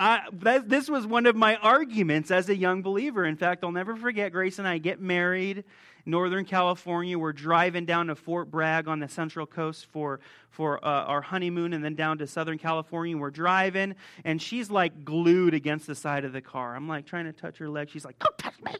I, 0.00 0.28
this 0.32 0.88
was 0.88 1.08
one 1.08 1.26
of 1.26 1.34
my 1.34 1.56
arguments 1.56 2.30
as 2.30 2.48
a 2.48 2.54
young 2.54 2.82
believer. 2.82 3.24
In 3.24 3.36
fact, 3.36 3.64
I'll 3.64 3.72
never 3.72 3.96
forget 3.96 4.30
Grace 4.30 4.60
and 4.60 4.68
I 4.68 4.78
get 4.78 5.00
married 5.00 5.64
Northern 6.08 6.46
California. 6.46 7.18
We're 7.18 7.34
driving 7.34 7.84
down 7.84 8.06
to 8.06 8.14
Fort 8.14 8.50
Bragg 8.50 8.88
on 8.88 8.98
the 8.98 9.08
Central 9.08 9.46
Coast 9.46 9.86
for, 9.86 10.20
for 10.50 10.82
uh, 10.84 11.04
our 11.04 11.20
honeymoon 11.20 11.74
and 11.74 11.84
then 11.84 11.94
down 11.94 12.16
to 12.18 12.26
Southern 12.26 12.58
California. 12.58 13.16
We're 13.16 13.30
driving, 13.30 13.94
and 14.24 14.40
she's 14.40 14.70
like 14.70 15.04
glued 15.04 15.52
against 15.52 15.86
the 15.86 15.94
side 15.94 16.24
of 16.24 16.32
the 16.32 16.40
car. 16.40 16.74
I'm 16.74 16.88
like 16.88 17.04
trying 17.04 17.26
to 17.26 17.32
touch 17.32 17.58
her 17.58 17.68
leg. 17.68 17.90
She's 17.90 18.06
like, 18.06 18.18
Don't 18.18 18.38
touch 18.38 18.54
me. 18.62 18.72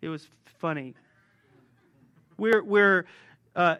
It 0.00 0.08
was 0.08 0.28
funny. 0.60 0.94
We're, 2.36 2.62
we're 2.62 3.06
uh, 3.56 3.76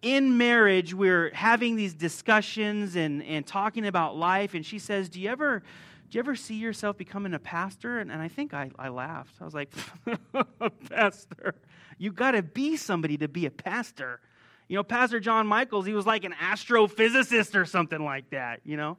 in 0.00 0.38
marriage, 0.38 0.94
we're 0.94 1.30
having 1.34 1.76
these 1.76 1.92
discussions 1.92 2.96
and, 2.96 3.22
and 3.22 3.46
talking 3.46 3.86
about 3.86 4.16
life, 4.16 4.54
and 4.54 4.64
she 4.64 4.78
says, 4.78 5.10
Do 5.10 5.20
you 5.20 5.28
ever 5.28 5.62
do 6.10 6.16
you 6.16 6.20
ever 6.20 6.34
see 6.34 6.56
yourself 6.56 6.96
becoming 6.96 7.34
a 7.34 7.38
pastor? 7.38 8.00
And, 8.00 8.10
and 8.10 8.20
I 8.20 8.26
think 8.26 8.52
I, 8.52 8.72
I 8.76 8.88
laughed. 8.88 9.36
I 9.40 9.44
was 9.44 9.54
like, 9.54 9.70
Pastor, 10.90 11.54
you 12.00 12.10
got 12.12 12.30
to 12.30 12.42
be 12.42 12.78
somebody 12.78 13.18
to 13.18 13.28
be 13.28 13.44
a 13.44 13.50
pastor. 13.50 14.20
You 14.68 14.76
know, 14.76 14.82
Pastor 14.82 15.20
John 15.20 15.46
Michaels, 15.46 15.84
he 15.84 15.92
was 15.92 16.06
like 16.06 16.24
an 16.24 16.32
astrophysicist 16.32 17.54
or 17.54 17.66
something 17.66 18.02
like 18.02 18.30
that, 18.30 18.60
you 18.64 18.78
know? 18.78 18.96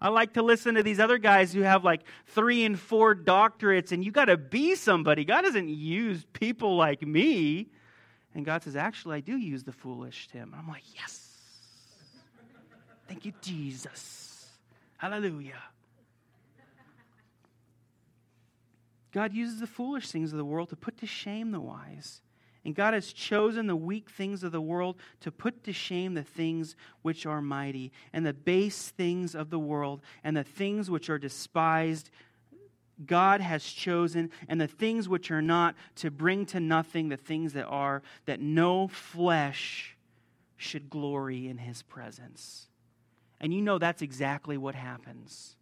I 0.00 0.08
like 0.08 0.32
to 0.32 0.42
listen 0.42 0.74
to 0.74 0.82
these 0.82 0.98
other 0.98 1.18
guys 1.18 1.52
who 1.52 1.60
have 1.60 1.84
like 1.84 2.00
three 2.26 2.64
and 2.64 2.76
four 2.76 3.14
doctorates, 3.14 3.92
and 3.92 4.04
you 4.04 4.10
got 4.10 4.24
to 4.24 4.36
be 4.36 4.74
somebody. 4.74 5.24
God 5.24 5.42
doesn't 5.42 5.68
use 5.68 6.26
people 6.32 6.76
like 6.76 7.06
me. 7.06 7.68
And 8.34 8.44
God 8.44 8.64
says, 8.64 8.74
Actually, 8.74 9.18
I 9.18 9.20
do 9.20 9.36
use 9.36 9.62
the 9.62 9.72
foolish, 9.72 10.26
Tim. 10.32 10.52
I'm 10.58 10.66
like, 10.66 10.82
Yes. 10.96 11.28
Thank 13.06 13.26
you, 13.26 13.32
Jesus. 13.42 14.48
Hallelujah. 14.96 15.62
God 19.12 19.34
uses 19.34 19.60
the 19.60 19.66
foolish 19.66 20.08
things 20.10 20.32
of 20.32 20.38
the 20.38 20.44
world 20.44 20.70
to 20.70 20.76
put 20.76 20.98
to 20.98 21.06
shame 21.06 21.52
the 21.52 21.60
wise. 21.60 22.22
And 22.64 22.74
God 22.74 22.92
has 22.92 23.12
chosen 23.12 23.66
the 23.66 23.76
weak 23.76 24.10
things 24.10 24.44
of 24.44 24.52
the 24.52 24.60
world 24.60 24.96
to 25.20 25.32
put 25.32 25.64
to 25.64 25.72
shame 25.72 26.14
the 26.14 26.22
things 26.22 26.76
which 27.02 27.24
are 27.24 27.40
mighty, 27.40 27.90
and 28.12 28.26
the 28.26 28.34
base 28.34 28.90
things 28.90 29.34
of 29.34 29.50
the 29.50 29.58
world, 29.58 30.02
and 30.22 30.36
the 30.36 30.44
things 30.44 30.90
which 30.90 31.08
are 31.08 31.18
despised. 31.18 32.10
God 33.06 33.40
has 33.40 33.64
chosen, 33.64 34.30
and 34.46 34.60
the 34.60 34.66
things 34.66 35.08
which 35.08 35.30
are 35.30 35.40
not, 35.40 35.74
to 35.96 36.10
bring 36.10 36.44
to 36.46 36.60
nothing 36.60 37.08
the 37.08 37.16
things 37.16 37.54
that 37.54 37.64
are, 37.64 38.02
that 38.26 38.40
no 38.40 38.88
flesh 38.88 39.96
should 40.58 40.90
glory 40.90 41.48
in 41.48 41.56
his 41.56 41.82
presence. 41.82 42.68
And 43.40 43.54
you 43.54 43.62
know 43.62 43.78
that's 43.78 44.02
exactly 44.02 44.58
what 44.58 44.74
happens. 44.74 45.56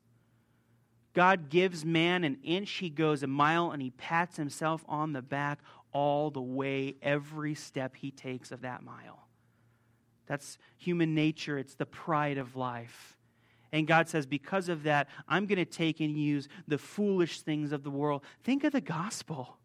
God 1.14 1.48
gives 1.48 1.84
man 1.84 2.24
an 2.24 2.38
inch, 2.44 2.70
he 2.72 2.90
goes 2.90 3.22
a 3.22 3.26
mile, 3.26 3.70
and 3.70 3.80
he 3.80 3.90
pats 3.90 4.36
himself 4.36 4.84
on 4.88 5.12
the 5.12 5.22
back 5.22 5.60
all 5.92 6.30
the 6.30 6.40
way, 6.40 6.96
every 7.02 7.54
step 7.54 7.96
he 7.96 8.10
takes 8.10 8.52
of 8.52 8.62
that 8.62 8.82
mile. 8.82 9.26
That's 10.26 10.58
human 10.76 11.14
nature, 11.14 11.58
it's 11.58 11.74
the 11.74 11.86
pride 11.86 12.38
of 12.38 12.56
life. 12.56 13.16
And 13.72 13.86
God 13.86 14.08
says, 14.08 14.24
because 14.24 14.70
of 14.70 14.84
that, 14.84 15.08
I'm 15.28 15.46
going 15.46 15.58
to 15.58 15.66
take 15.66 16.00
and 16.00 16.16
use 16.16 16.48
the 16.66 16.78
foolish 16.78 17.42
things 17.42 17.72
of 17.72 17.82
the 17.82 17.90
world. 17.90 18.22
Think 18.42 18.64
of 18.64 18.72
the 18.72 18.80
gospel. 18.80 19.58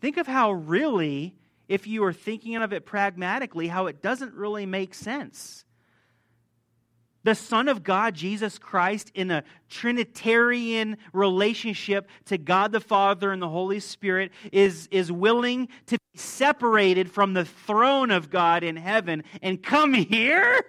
Think 0.00 0.16
of 0.16 0.26
how 0.26 0.52
really, 0.52 1.34
if 1.68 1.86
you 1.86 2.02
are 2.04 2.14
thinking 2.14 2.56
of 2.56 2.72
it 2.72 2.86
pragmatically, 2.86 3.68
how 3.68 3.86
it 3.86 4.00
doesn't 4.00 4.32
really 4.32 4.64
make 4.64 4.94
sense 4.94 5.65
the 7.26 7.34
Son 7.34 7.66
of 7.66 7.82
God, 7.82 8.14
Jesus 8.14 8.56
Christ, 8.56 9.10
in 9.12 9.32
a 9.32 9.42
Trinitarian 9.68 10.96
relationship 11.12 12.08
to 12.26 12.38
God 12.38 12.70
the 12.70 12.78
Father 12.78 13.32
and 13.32 13.42
the 13.42 13.48
Holy 13.48 13.80
Spirit, 13.80 14.30
is, 14.52 14.86
is 14.92 15.10
willing 15.10 15.66
to 15.86 15.98
be 15.98 16.18
separated 16.18 17.10
from 17.10 17.34
the 17.34 17.44
throne 17.44 18.12
of 18.12 18.30
God 18.30 18.62
in 18.62 18.76
heaven 18.76 19.24
and 19.42 19.60
come 19.60 19.92
here? 19.92 20.62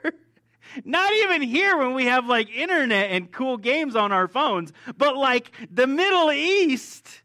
Not 0.83 1.13
even 1.13 1.43
here 1.43 1.77
when 1.77 1.93
we 1.93 2.05
have 2.05 2.25
like 2.25 2.49
internet 2.49 3.11
and 3.11 3.31
cool 3.31 3.57
games 3.57 3.95
on 3.95 4.11
our 4.11 4.27
phones, 4.27 4.73
but 4.97 5.15
like 5.15 5.51
the 5.71 5.85
Middle 5.85 6.31
East 6.31 7.21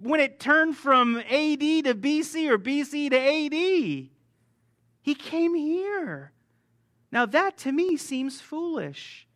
when 0.00 0.18
it 0.18 0.40
turned 0.40 0.78
from 0.78 1.18
AD 1.18 1.60
to 1.60 1.94
BC 1.94 2.48
or 2.48 2.58
BC 2.58 3.10
to 3.10 3.18
AD. 3.18 4.08
He 5.02 5.14
came 5.14 5.54
here. 5.54 6.32
Now, 7.12 7.26
that 7.26 7.58
to 7.58 7.72
me 7.72 7.98
seems 7.98 8.40
foolish. 8.40 9.28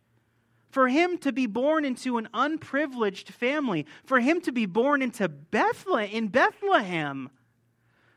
For 0.69 0.89
him 0.89 1.17
to 1.19 1.31
be 1.31 1.45
born 1.45 1.85
into 1.85 2.17
an 2.17 2.27
unprivileged 2.33 3.29
family, 3.29 3.85
for 4.03 4.19
him 4.19 4.41
to 4.41 4.51
be 4.51 4.65
born 4.65 5.01
into 5.01 5.29
Bethlehem, 5.29 6.09
in 6.11 6.27
Bethlehem, 6.27 7.29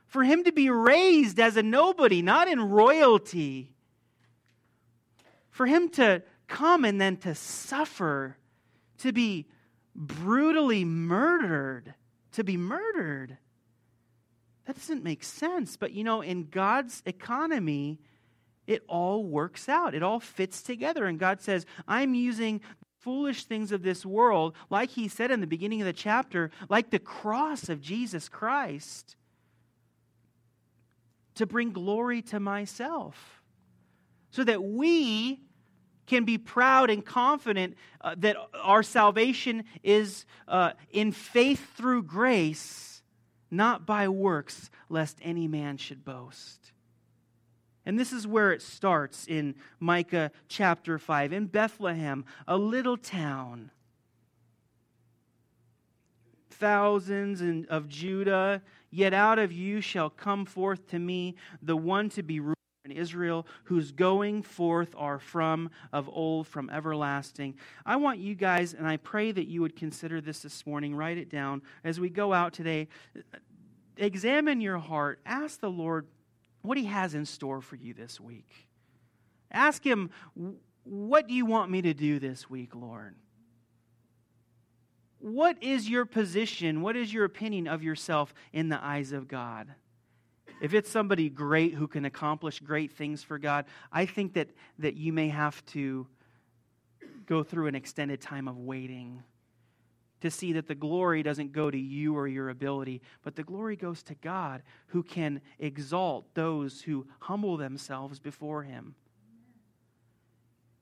for 0.07 0.25
him 0.25 0.43
to 0.45 0.52
be 0.52 0.69
raised 0.69 1.38
as 1.38 1.57
a 1.57 1.62
nobody, 1.62 2.23
not 2.23 2.49
in 2.49 2.61
royalty, 2.61 3.73
for 5.50 5.67
him 5.67 5.88
to 5.90 6.23
come 6.49 6.85
and 6.85 7.00
then 7.00 7.17
to 7.19 7.35
suffer, 7.35 8.37
to 8.99 9.12
be 9.12 9.47
brutally 9.95 10.85
murdered, 10.85 11.95
to 12.33 12.43
be 12.43 12.57
murdered. 12.57 13.38
That 14.64 14.76
doesn't 14.76 15.05
make 15.05 15.23
sense. 15.23 15.76
But 15.76 15.93
you 15.93 16.02
know, 16.02 16.21
in 16.21 16.49
God's 16.50 17.02
economy, 17.07 18.00
it 18.67 18.83
all 18.88 19.25
works 19.25 19.69
out. 19.69 19.95
It 19.95 20.02
all 20.02 20.21
fits 20.21 20.62
together. 20.62 21.07
And 21.07 21.19
God 21.19 21.40
says, 21.40 21.67
I'm 21.88 22.14
using 22.14 22.61
foolish 23.00 23.45
things 23.45 23.73
of 23.73 23.83
this 23.83 24.05
world, 24.05 24.55
like 24.69 24.90
he 24.90 25.09
said 25.09 25.31
in 25.31 25.40
the 25.40 25.47
beginning 25.47 25.81
of 25.81 25.87
the 25.87 25.93
chapter, 25.93 26.50
like 26.69 26.90
the 26.90 26.99
cross 26.99 27.69
of 27.69 27.81
Jesus 27.81 28.29
Christ, 28.29 29.17
to 31.35 31.47
bring 31.47 31.73
glory 31.73 32.23
to 32.23 32.38
myself. 32.38 33.43
So 34.31 34.45
that 34.45 34.62
we 34.62 35.40
can 36.07 36.25
be 36.25 36.38
proud 36.38 36.90
and 36.90 37.05
confident 37.05 37.76
uh, 38.00 38.14
that 38.19 38.37
our 38.62 38.83
salvation 38.83 39.64
is 39.83 40.25
uh, 40.47 40.73
in 40.90 41.12
faith 41.12 41.76
through 41.76 42.02
grace, 42.02 43.02
not 43.50 43.87
by 43.87 44.09
works, 44.09 44.71
lest 44.88 45.19
any 45.23 45.49
man 45.49 45.76
should 45.76 46.05
boast. 46.05 46.73
And 47.87 47.99
this 47.99 48.13
is 48.13 48.27
where 48.27 48.53
it 48.53 48.63
starts 48.63 49.27
in 49.27 49.55
Micah 49.79 50.31
chapter 50.49 50.99
5. 50.99 51.33
In 51.33 51.47
Bethlehem, 51.47 52.25
a 52.47 52.57
little 52.57 52.97
town, 52.97 53.71
thousands 56.51 57.67
of 57.69 57.89
Judah, 57.89 58.63
yet 58.91 59.15
out 59.15 59.39
of 59.39 59.51
you 59.51 59.81
shall 59.81 60.11
come 60.11 60.45
forth 60.45 60.89
to 60.89 60.99
me 60.99 61.37
the 61.63 61.77
one 61.77 62.11
to 62.11 62.23
be 62.23 62.39
ruler 62.39 62.55
in 62.85 62.93
Israel, 62.93 63.47
whose 63.65 63.93
going 63.93 64.43
forth 64.43 64.95
are 64.97 65.19
from 65.19 65.71
of 65.93 66.09
old, 66.09 66.47
from 66.47 66.69
everlasting. 66.71 67.55
I 67.87 67.97
want 67.97 68.19
you 68.19 68.35
guys, 68.35 68.75
and 68.75 68.87
I 68.87 68.99
pray 68.99 69.33
that 69.33 69.49
you 69.49 69.63
would 69.63 69.77
consider 69.77 70.21
this 70.21 70.41
this 70.41 70.67
morning, 70.67 70.95
write 70.95 71.19
it 71.19 71.31
down 71.31 71.63
as 71.83 71.99
we 71.99 72.11
go 72.11 72.33
out 72.33 72.53
today. 72.53 72.89
Examine 73.97 74.61
your 74.61 74.79
heart. 74.79 75.21
Ask 75.27 75.61
the 75.61 75.71
Lord 75.71 76.07
what 76.62 76.79
he 76.79 76.85
has 76.85 77.14
in 77.14 77.25
store 77.25 77.61
for 77.61 77.76
you 77.76 77.95
this 77.95 78.21
week. 78.21 78.69
Ask 79.50 79.85
him, 79.85 80.11
What 80.85 81.29
do 81.29 81.35
you 81.35 81.47
want 81.47 81.71
me 81.71 81.83
to 81.83 81.95
do 81.95 82.19
this 82.19 82.49
week, 82.49 82.75
Lord? 82.75 83.14
What 85.19 85.62
is 85.62 85.88
your 85.88 86.07
position? 86.07 86.81
What 86.81 86.97
is 86.97 87.12
your 87.12 87.25
opinion 87.25 87.69
of 87.69 87.83
yourself 87.83 88.33
in 88.52 88.69
the 88.69 88.83
eyes 88.83 89.12
of 89.12 89.29
God? 89.29 89.69
If 90.62 90.75
it's 90.75 90.90
somebody 90.90 91.29
great 91.29 91.75
who 91.75 91.87
can 91.87 92.05
accomplish 92.05 92.61
great 92.61 92.93
things 92.93 93.23
for 93.23 93.38
God, 93.38 93.64
I 93.93 94.07
think 94.07 94.35
that, 94.35 94.49
that 94.79 94.97
you 94.97 95.12
may 95.12 95.29
have 95.29 95.64
to 95.67 96.07
go 97.26 97.43
through 97.43 97.67
an 97.67 97.75
extended 97.75 98.21
time 98.21 98.49
of 98.49 98.59
waiting 98.59 99.23
to 100.21 100.31
see 100.31 100.53
that 100.53 100.67
the 100.67 100.75
glory 100.75 101.23
doesn't 101.23 101.53
go 101.53 101.71
to 101.71 101.79
you 101.79 102.17
or 102.17 102.27
your 102.27 102.50
ability, 102.50 103.00
but 103.23 103.37
the 103.37 103.43
glory 103.43 103.77
goes 103.77 104.03
to 104.05 104.15
God 104.17 104.62
who 104.89 105.03
can 105.03 105.41
exalt 105.59 106.35
those 106.35 106.83
who 106.83 107.07
humble 107.21 107.57
themselves 107.57 108.19
before 108.19 108.62
Him. 108.62 108.95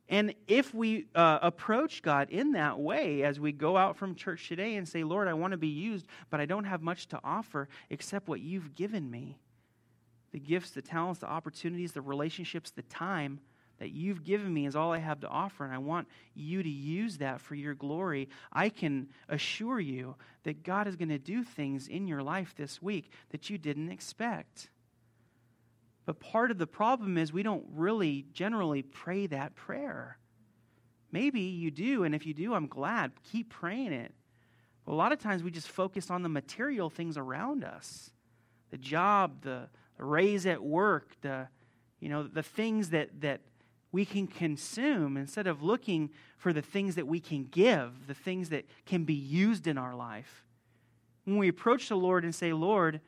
And 0.09 0.35
if 0.47 0.73
we 0.73 1.07
uh, 1.15 1.39
approach 1.43 2.03
God 2.03 2.31
in 2.31 2.53
that 2.53 2.79
way 2.79 3.23
as 3.23 3.39
we 3.39 3.53
go 3.53 3.77
out 3.77 3.97
from 3.97 4.15
church 4.15 4.49
today 4.49 4.77
and 4.77 4.89
say, 4.89 5.05
Lord, 5.05 5.29
I 5.29 5.35
want 5.35 5.51
to 5.51 5.59
be 5.59 5.69
used, 5.69 6.07
but 6.31 6.41
I 6.41 6.47
don't 6.47 6.65
have 6.65 6.81
much 6.81 7.09
to 7.09 7.21
offer 7.23 7.69
except 7.91 8.27
what 8.27 8.41
you've 8.41 8.75
given 8.75 9.11
me 9.11 9.39
the 10.31 10.39
gifts, 10.39 10.71
the 10.71 10.83
talents, 10.83 11.21
the 11.21 11.27
opportunities, 11.27 11.93
the 11.93 12.03
relationships, 12.03 12.71
the 12.71 12.83
time 12.83 13.41
that 13.79 13.91
you've 13.91 14.25
given 14.25 14.53
me 14.53 14.67
is 14.67 14.77
all 14.77 14.93
I 14.93 14.99
have 14.99 15.21
to 15.21 15.29
offer, 15.29 15.65
and 15.65 15.73
I 15.73 15.79
want 15.79 16.09
you 16.35 16.63
to 16.63 16.69
use 16.69 17.19
that 17.19 17.41
for 17.41 17.55
your 17.55 17.75
glory, 17.75 18.29
I 18.53 18.69
can 18.69 19.09
assure 19.29 19.81
you 19.81 20.17
that 20.45 20.63
God 20.63 20.87
is 20.87 20.97
going 20.97 21.09
to 21.11 21.19
do 21.19 21.45
things 21.45 21.87
in 21.89 22.07
your 22.07 22.23
life 22.23 22.55
this 22.57 22.83
week 22.83 23.13
that 23.31 23.51
you 23.51 23.59
didn't 23.59 23.91
expect. 23.91 24.71
But 26.07 26.21
part 26.21 26.51
of 26.51 26.59
the 26.59 26.67
problem 26.67 27.19
is 27.19 27.33
we 27.33 27.43
don't 27.43 27.67
really 27.73 28.27
generally 28.33 28.83
pray 28.83 29.27
that 29.27 29.55
prayer. 29.55 30.19
Maybe 31.13 31.41
you 31.41 31.71
do, 31.71 32.05
and 32.05 32.15
if 32.15 32.27
you 32.27 32.35
do, 32.35 32.55
I'm 32.55 32.67
glad. 32.67 33.13
Keep 33.31 33.51
praying 33.51 33.93
it. 33.93 34.13
But 34.85 34.93
a 34.93 34.97
lot 34.97 35.13
of 35.13 35.19
times 35.19 35.43
we 35.43 35.51
just 35.51 35.69
focus 35.69 36.11
on 36.11 36.23
the 36.23 36.29
material 36.29 36.91
things 36.91 37.17
around 37.17 37.65
us 37.65 38.11
the 38.71 38.77
job, 38.77 39.41
the, 39.41 39.67
raise 39.99 40.47
at 40.47 40.63
work, 40.63 41.11
the, 41.21 41.49
you 42.01 42.09
know, 42.09 42.23
the 42.23 42.43
things 42.43 42.91
that, 42.91 43.21
that 43.21 43.41
we 43.91 44.05
can 44.05 44.27
consume 44.27 45.17
instead 45.17 45.47
of 45.47 45.63
looking 45.63 46.11
for 46.37 46.53
the 46.53 46.63
things 46.63 46.95
that 46.97 47.07
we 47.07 47.21
can 47.21 47.45
give, 47.45 48.07
the 48.07 48.15
things 48.15 48.51
that 48.51 48.65
can 48.85 49.05
be 49.05 49.15
used 49.15 49.67
in 49.67 49.79
our 49.79 49.95
life. 49.95 50.45
When 51.25 51.39
we 51.39 51.49
approach 51.49 51.89
the 51.89 51.97
Lord 51.97 52.25
and 52.25 52.35
say, 52.35 52.53
Lord, 52.53 53.01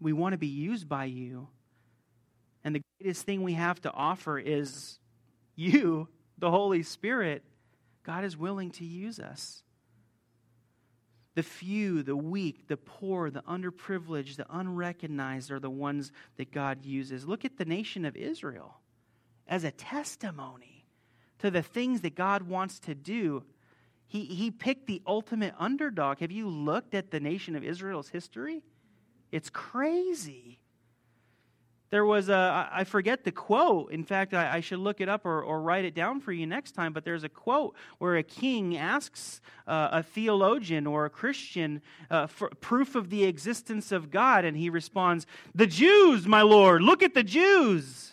we 0.00 0.12
want 0.12 0.32
to 0.32 0.38
be 0.38 0.46
used 0.46 0.88
by 0.88 1.04
you. 1.04 1.48
And 2.64 2.74
the 2.74 2.82
greatest 2.98 3.24
thing 3.24 3.42
we 3.42 3.54
have 3.54 3.80
to 3.82 3.92
offer 3.92 4.38
is 4.38 4.98
you, 5.56 6.08
the 6.38 6.50
Holy 6.50 6.82
Spirit. 6.82 7.42
God 8.02 8.24
is 8.24 8.36
willing 8.36 8.70
to 8.72 8.84
use 8.84 9.18
us. 9.18 9.62
The 11.34 11.42
few, 11.42 12.02
the 12.02 12.16
weak, 12.16 12.66
the 12.66 12.76
poor, 12.76 13.30
the 13.30 13.42
underprivileged, 13.42 14.36
the 14.36 14.46
unrecognized 14.50 15.50
are 15.50 15.60
the 15.60 15.70
ones 15.70 16.10
that 16.36 16.50
God 16.50 16.84
uses. 16.84 17.26
Look 17.26 17.44
at 17.44 17.56
the 17.56 17.64
nation 17.64 18.04
of 18.04 18.16
Israel 18.16 18.80
as 19.46 19.64
a 19.64 19.70
testimony 19.70 20.86
to 21.38 21.50
the 21.50 21.62
things 21.62 22.00
that 22.00 22.14
God 22.14 22.42
wants 22.42 22.80
to 22.80 22.94
do. 22.94 23.44
He, 24.06 24.24
he 24.24 24.50
picked 24.50 24.86
the 24.86 25.02
ultimate 25.06 25.54
underdog. 25.58 26.18
Have 26.18 26.32
you 26.32 26.48
looked 26.48 26.94
at 26.94 27.10
the 27.10 27.20
nation 27.20 27.54
of 27.54 27.62
Israel's 27.62 28.08
history? 28.08 28.62
It's 29.30 29.50
crazy. 29.50 30.58
There 31.90 32.04
was 32.04 32.28
a, 32.28 32.68
I 32.72 32.84
forget 32.84 33.24
the 33.24 33.32
quote. 33.32 33.90
In 33.90 34.04
fact, 34.04 34.32
I, 34.32 34.56
I 34.56 34.60
should 34.60 34.78
look 34.78 35.00
it 35.00 35.08
up 35.08 35.26
or, 35.26 35.42
or, 35.42 35.60
write 35.60 35.84
it 35.84 35.92
down 35.92 36.20
for 36.20 36.32
you 36.32 36.46
next 36.46 36.72
time. 36.72 36.92
But 36.92 37.04
there's 37.04 37.24
a 37.24 37.28
quote 37.28 37.74
where 37.98 38.16
a 38.16 38.22
king 38.22 38.76
asks 38.76 39.40
uh, 39.66 39.88
a 39.90 40.02
theologian 40.02 40.86
or 40.86 41.04
a 41.04 41.10
Christian 41.10 41.82
uh, 42.08 42.28
for 42.28 42.48
proof 42.60 42.94
of 42.94 43.10
the 43.10 43.24
existence 43.24 43.90
of 43.90 44.12
God, 44.12 44.44
and 44.44 44.56
he 44.56 44.70
responds, 44.70 45.26
The 45.52 45.66
Jews, 45.66 46.28
my 46.28 46.42
Lord, 46.42 46.82
look 46.82 47.02
at 47.02 47.14
the 47.14 47.24
Jews. 47.24 48.12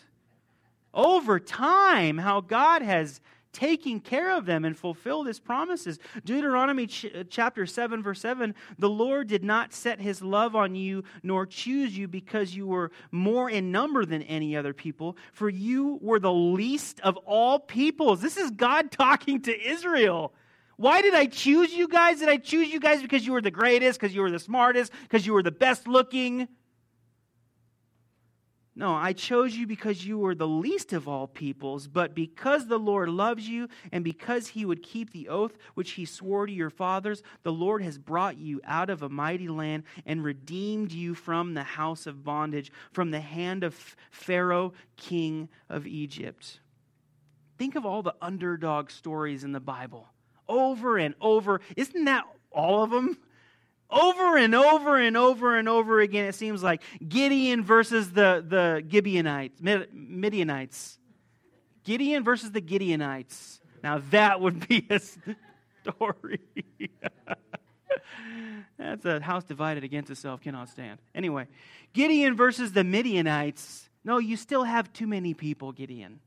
Over 0.91 1.39
time, 1.39 2.17
how 2.17 2.41
God 2.41 2.81
has 2.81 3.21
taking 3.57 3.99
care 3.99 4.35
of 4.37 4.45
them 4.45 4.63
and 4.63 4.77
fulfilled 4.77 5.25
his 5.25 5.39
promises. 5.39 5.97
Deuteronomy 6.23 6.85
ch- 6.85 7.07
chapter 7.31 7.65
7, 7.65 8.03
verse 8.03 8.21
7 8.21 8.53
The 8.77 8.89
Lord 8.89 9.27
did 9.27 9.43
not 9.43 9.73
set 9.73 9.99
his 9.99 10.21
love 10.21 10.55
on 10.55 10.75
you 10.75 11.03
nor 11.23 11.47
choose 11.47 11.97
you 11.97 12.07
because 12.07 12.55
you 12.55 12.67
were 12.67 12.91
more 13.11 13.49
in 13.49 13.71
number 13.71 14.05
than 14.05 14.21
any 14.21 14.55
other 14.55 14.73
people, 14.73 15.17
for 15.33 15.49
you 15.49 15.97
were 16.03 16.19
the 16.19 16.31
least 16.31 16.99
of 16.99 17.17
all 17.25 17.57
peoples. 17.57 18.21
This 18.21 18.37
is 18.37 18.51
God 18.51 18.91
talking 18.91 19.41
to 19.41 19.67
Israel. 19.67 20.33
Why 20.75 21.01
did 21.01 21.15
I 21.15 21.25
choose 21.25 21.73
you 21.73 21.87
guys? 21.87 22.19
Did 22.19 22.29
I 22.29 22.37
choose 22.37 22.67
you 22.71 22.79
guys 22.79 23.01
because 23.01 23.25
you 23.25 23.31
were 23.31 23.41
the 23.41 23.49
greatest, 23.49 23.99
because 23.99 24.13
you 24.13 24.21
were 24.21 24.29
the 24.29 24.37
smartest, 24.37 24.91
because 25.01 25.25
you 25.25 25.33
were 25.33 25.41
the 25.41 25.49
best 25.49 25.87
looking? 25.87 26.47
No, 28.77 28.93
I 28.93 29.13
chose 29.13 29.57
you 29.57 29.65
because 29.65 30.05
you 30.05 30.19
were 30.19 30.35
the 30.35 30.47
least 30.47 30.93
of 30.93 31.07
all 31.07 31.25
peoples, 31.25 31.87
but 31.87 32.13
because 32.13 32.67
the 32.67 32.77
Lord 32.77 33.09
loves 33.09 33.49
you 33.49 33.69
and 33.91 34.03
because 34.03 34.49
he 34.49 34.65
would 34.65 34.83
keep 34.83 35.11
the 35.11 35.29
oath 35.29 35.57
which 35.73 35.93
he 35.93 36.05
swore 36.05 36.45
to 36.45 36.53
your 36.53 36.69
fathers, 36.69 37.23
the 37.41 37.51
Lord 37.51 37.81
has 37.81 37.97
brought 37.97 38.37
you 38.37 38.61
out 38.63 38.91
of 38.91 39.01
a 39.01 39.09
mighty 39.09 39.47
land 39.47 39.81
and 40.05 40.23
redeemed 40.23 40.91
you 40.91 41.15
from 41.15 41.55
the 41.55 41.63
house 41.63 42.05
of 42.05 42.23
bondage, 42.23 42.71
from 42.91 43.09
the 43.09 43.19
hand 43.19 43.63
of 43.63 43.95
Pharaoh, 44.11 44.73
king 44.95 45.49
of 45.69 45.87
Egypt. 45.87 46.59
Think 47.57 47.73
of 47.73 47.83
all 47.83 48.03
the 48.03 48.13
underdog 48.21 48.91
stories 48.91 49.43
in 49.43 49.53
the 49.53 49.59
Bible 49.59 50.07
over 50.47 50.99
and 50.99 51.15
over. 51.19 51.61
Isn't 51.75 52.05
that 52.05 52.25
all 52.51 52.83
of 52.83 52.91
them? 52.91 53.17
Over 53.89 54.37
and 54.37 54.53
over 54.53 54.97
and 54.97 55.15
over 55.15 55.57
and 55.57 55.69
over 55.69 56.01
again, 56.01 56.25
it 56.25 56.35
seems 56.35 56.61
like 56.61 56.81
Gideon 57.07 57.63
versus 57.63 58.11
the, 58.11 58.43
the 58.45 58.83
Gibeonites, 58.89 59.61
Midianites. 59.61 60.99
Gideon 61.83 62.23
versus 62.23 62.51
the 62.51 62.61
Gideonites. 62.61 63.59
Now 63.81 64.01
that 64.11 64.41
would 64.41 64.67
be 64.67 64.85
a 64.89 64.99
story. 64.99 66.41
That's 68.77 69.05
a 69.05 69.21
house 69.21 69.45
divided 69.45 69.83
against 69.83 70.11
itself 70.11 70.41
cannot 70.41 70.69
stand. 70.69 70.99
Anyway, 71.15 71.47
Gideon 71.93 72.35
versus 72.35 72.73
the 72.73 72.83
Midianites. 72.83 73.89
No, 74.03 74.17
you 74.17 74.35
still 74.35 74.63
have 74.63 74.91
too 74.91 75.07
many 75.07 75.33
people, 75.33 75.71
Gideon. 75.71 76.19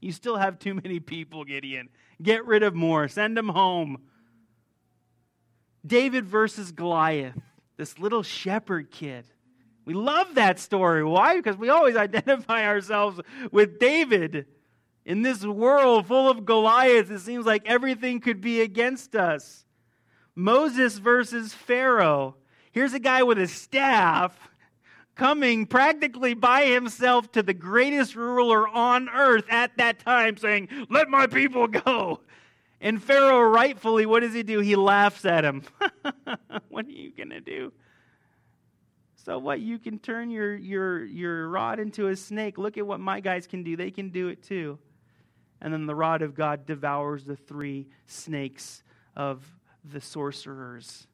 You 0.00 0.12
still 0.12 0.36
have 0.36 0.58
too 0.58 0.74
many 0.74 1.00
people, 1.00 1.44
Gideon. 1.44 1.88
Get 2.22 2.46
rid 2.46 2.62
of 2.62 2.74
more. 2.74 3.08
Send 3.08 3.36
them 3.36 3.48
home. 3.48 4.02
David 5.86 6.26
versus 6.26 6.72
Goliath, 6.72 7.38
this 7.76 7.98
little 7.98 8.22
shepherd 8.22 8.90
kid. 8.90 9.24
We 9.84 9.94
love 9.94 10.34
that 10.34 10.58
story. 10.58 11.02
Why? 11.02 11.36
Because 11.36 11.56
we 11.56 11.68
always 11.68 11.96
identify 11.96 12.64
ourselves 12.66 13.20
with 13.50 13.78
David. 13.78 14.46
In 15.04 15.22
this 15.22 15.44
world 15.44 16.06
full 16.06 16.28
of 16.30 16.44
Goliaths, 16.44 17.10
it 17.10 17.20
seems 17.20 17.46
like 17.46 17.62
everything 17.66 18.20
could 18.20 18.40
be 18.40 18.60
against 18.60 19.16
us. 19.16 19.64
Moses 20.34 20.98
versus 20.98 21.52
Pharaoh. 21.52 22.36
Here's 22.72 22.92
a 22.92 23.00
guy 23.00 23.22
with 23.22 23.38
a 23.38 23.48
staff 23.48 24.50
coming 25.16 25.66
practically 25.66 26.34
by 26.34 26.66
himself 26.66 27.32
to 27.32 27.42
the 27.42 27.52
greatest 27.52 28.14
ruler 28.14 28.68
on 28.68 29.08
earth 29.08 29.44
at 29.50 29.76
that 29.78 29.98
time, 29.98 30.36
saying, 30.36 30.68
Let 30.88 31.08
my 31.08 31.26
people 31.26 31.66
go. 31.66 32.20
And 32.80 33.02
Pharaoh, 33.02 33.42
rightfully, 33.42 34.06
what 34.06 34.20
does 34.20 34.32
he 34.32 34.42
do? 34.42 34.60
He 34.60 34.74
laughs 34.74 35.24
at 35.24 35.44
him. 35.44 35.62
what 36.68 36.86
are 36.86 36.90
you 36.90 37.12
going 37.14 37.30
to 37.30 37.40
do? 37.40 37.72
So 39.24 39.38
what? 39.38 39.60
You 39.60 39.78
can 39.78 39.98
turn 39.98 40.30
your, 40.30 40.54
your, 40.54 41.04
your 41.04 41.48
rod 41.48 41.78
into 41.78 42.08
a 42.08 42.16
snake. 42.16 42.56
Look 42.56 42.78
at 42.78 42.86
what 42.86 43.00
my 43.00 43.20
guys 43.20 43.46
can 43.46 43.62
do. 43.62 43.76
They 43.76 43.90
can 43.90 44.08
do 44.08 44.28
it 44.28 44.42
too. 44.42 44.78
And 45.60 45.72
then 45.72 45.84
the 45.84 45.94
rod 45.94 46.22
of 46.22 46.34
God 46.34 46.64
devours 46.64 47.24
the 47.24 47.36
three 47.36 47.88
snakes 48.06 48.82
of 49.14 49.44
the 49.84 50.00
sorcerers. 50.00 51.06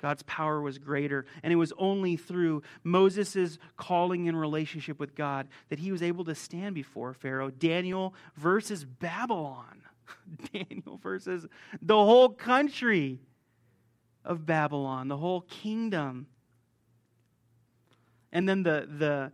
God's 0.00 0.22
power 0.22 0.60
was 0.60 0.78
greater. 0.78 1.26
And 1.42 1.52
it 1.52 1.56
was 1.56 1.72
only 1.78 2.16
through 2.16 2.62
Moses' 2.82 3.58
calling 3.76 4.28
and 4.28 4.40
relationship 4.40 4.98
with 4.98 5.14
God 5.14 5.48
that 5.68 5.78
he 5.78 5.92
was 5.92 6.02
able 6.02 6.24
to 6.24 6.34
stand 6.34 6.74
before 6.74 7.12
Pharaoh. 7.12 7.50
Daniel 7.50 8.14
versus 8.36 8.84
Babylon. 8.84 9.82
Daniel 10.52 10.98
versus 11.02 11.46
the 11.82 11.94
whole 11.94 12.28
country 12.28 13.20
of 14.24 14.46
Babylon, 14.46 15.08
the 15.08 15.16
whole 15.16 15.42
kingdom. 15.42 16.26
And 18.32 18.48
then 18.48 18.62
the, 18.62 18.88
the, 18.98 19.32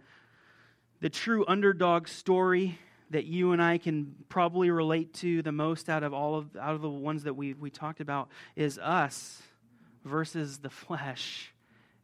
the 1.00 1.08
true 1.10 1.44
underdog 1.46 2.08
story 2.08 2.78
that 3.10 3.24
you 3.24 3.52
and 3.52 3.62
I 3.62 3.78
can 3.78 4.14
probably 4.28 4.70
relate 4.70 5.14
to 5.14 5.42
the 5.42 5.52
most 5.52 5.88
out 5.88 6.02
of 6.02 6.14
all 6.14 6.36
of, 6.36 6.56
out 6.56 6.74
of 6.74 6.82
the 6.82 6.88
ones 6.88 7.24
that 7.24 7.34
we, 7.34 7.54
we 7.54 7.70
talked 7.70 8.00
about 8.00 8.28
is 8.54 8.78
us 8.78 9.42
versus 10.04 10.58
the 10.58 10.70
flesh, 10.70 11.52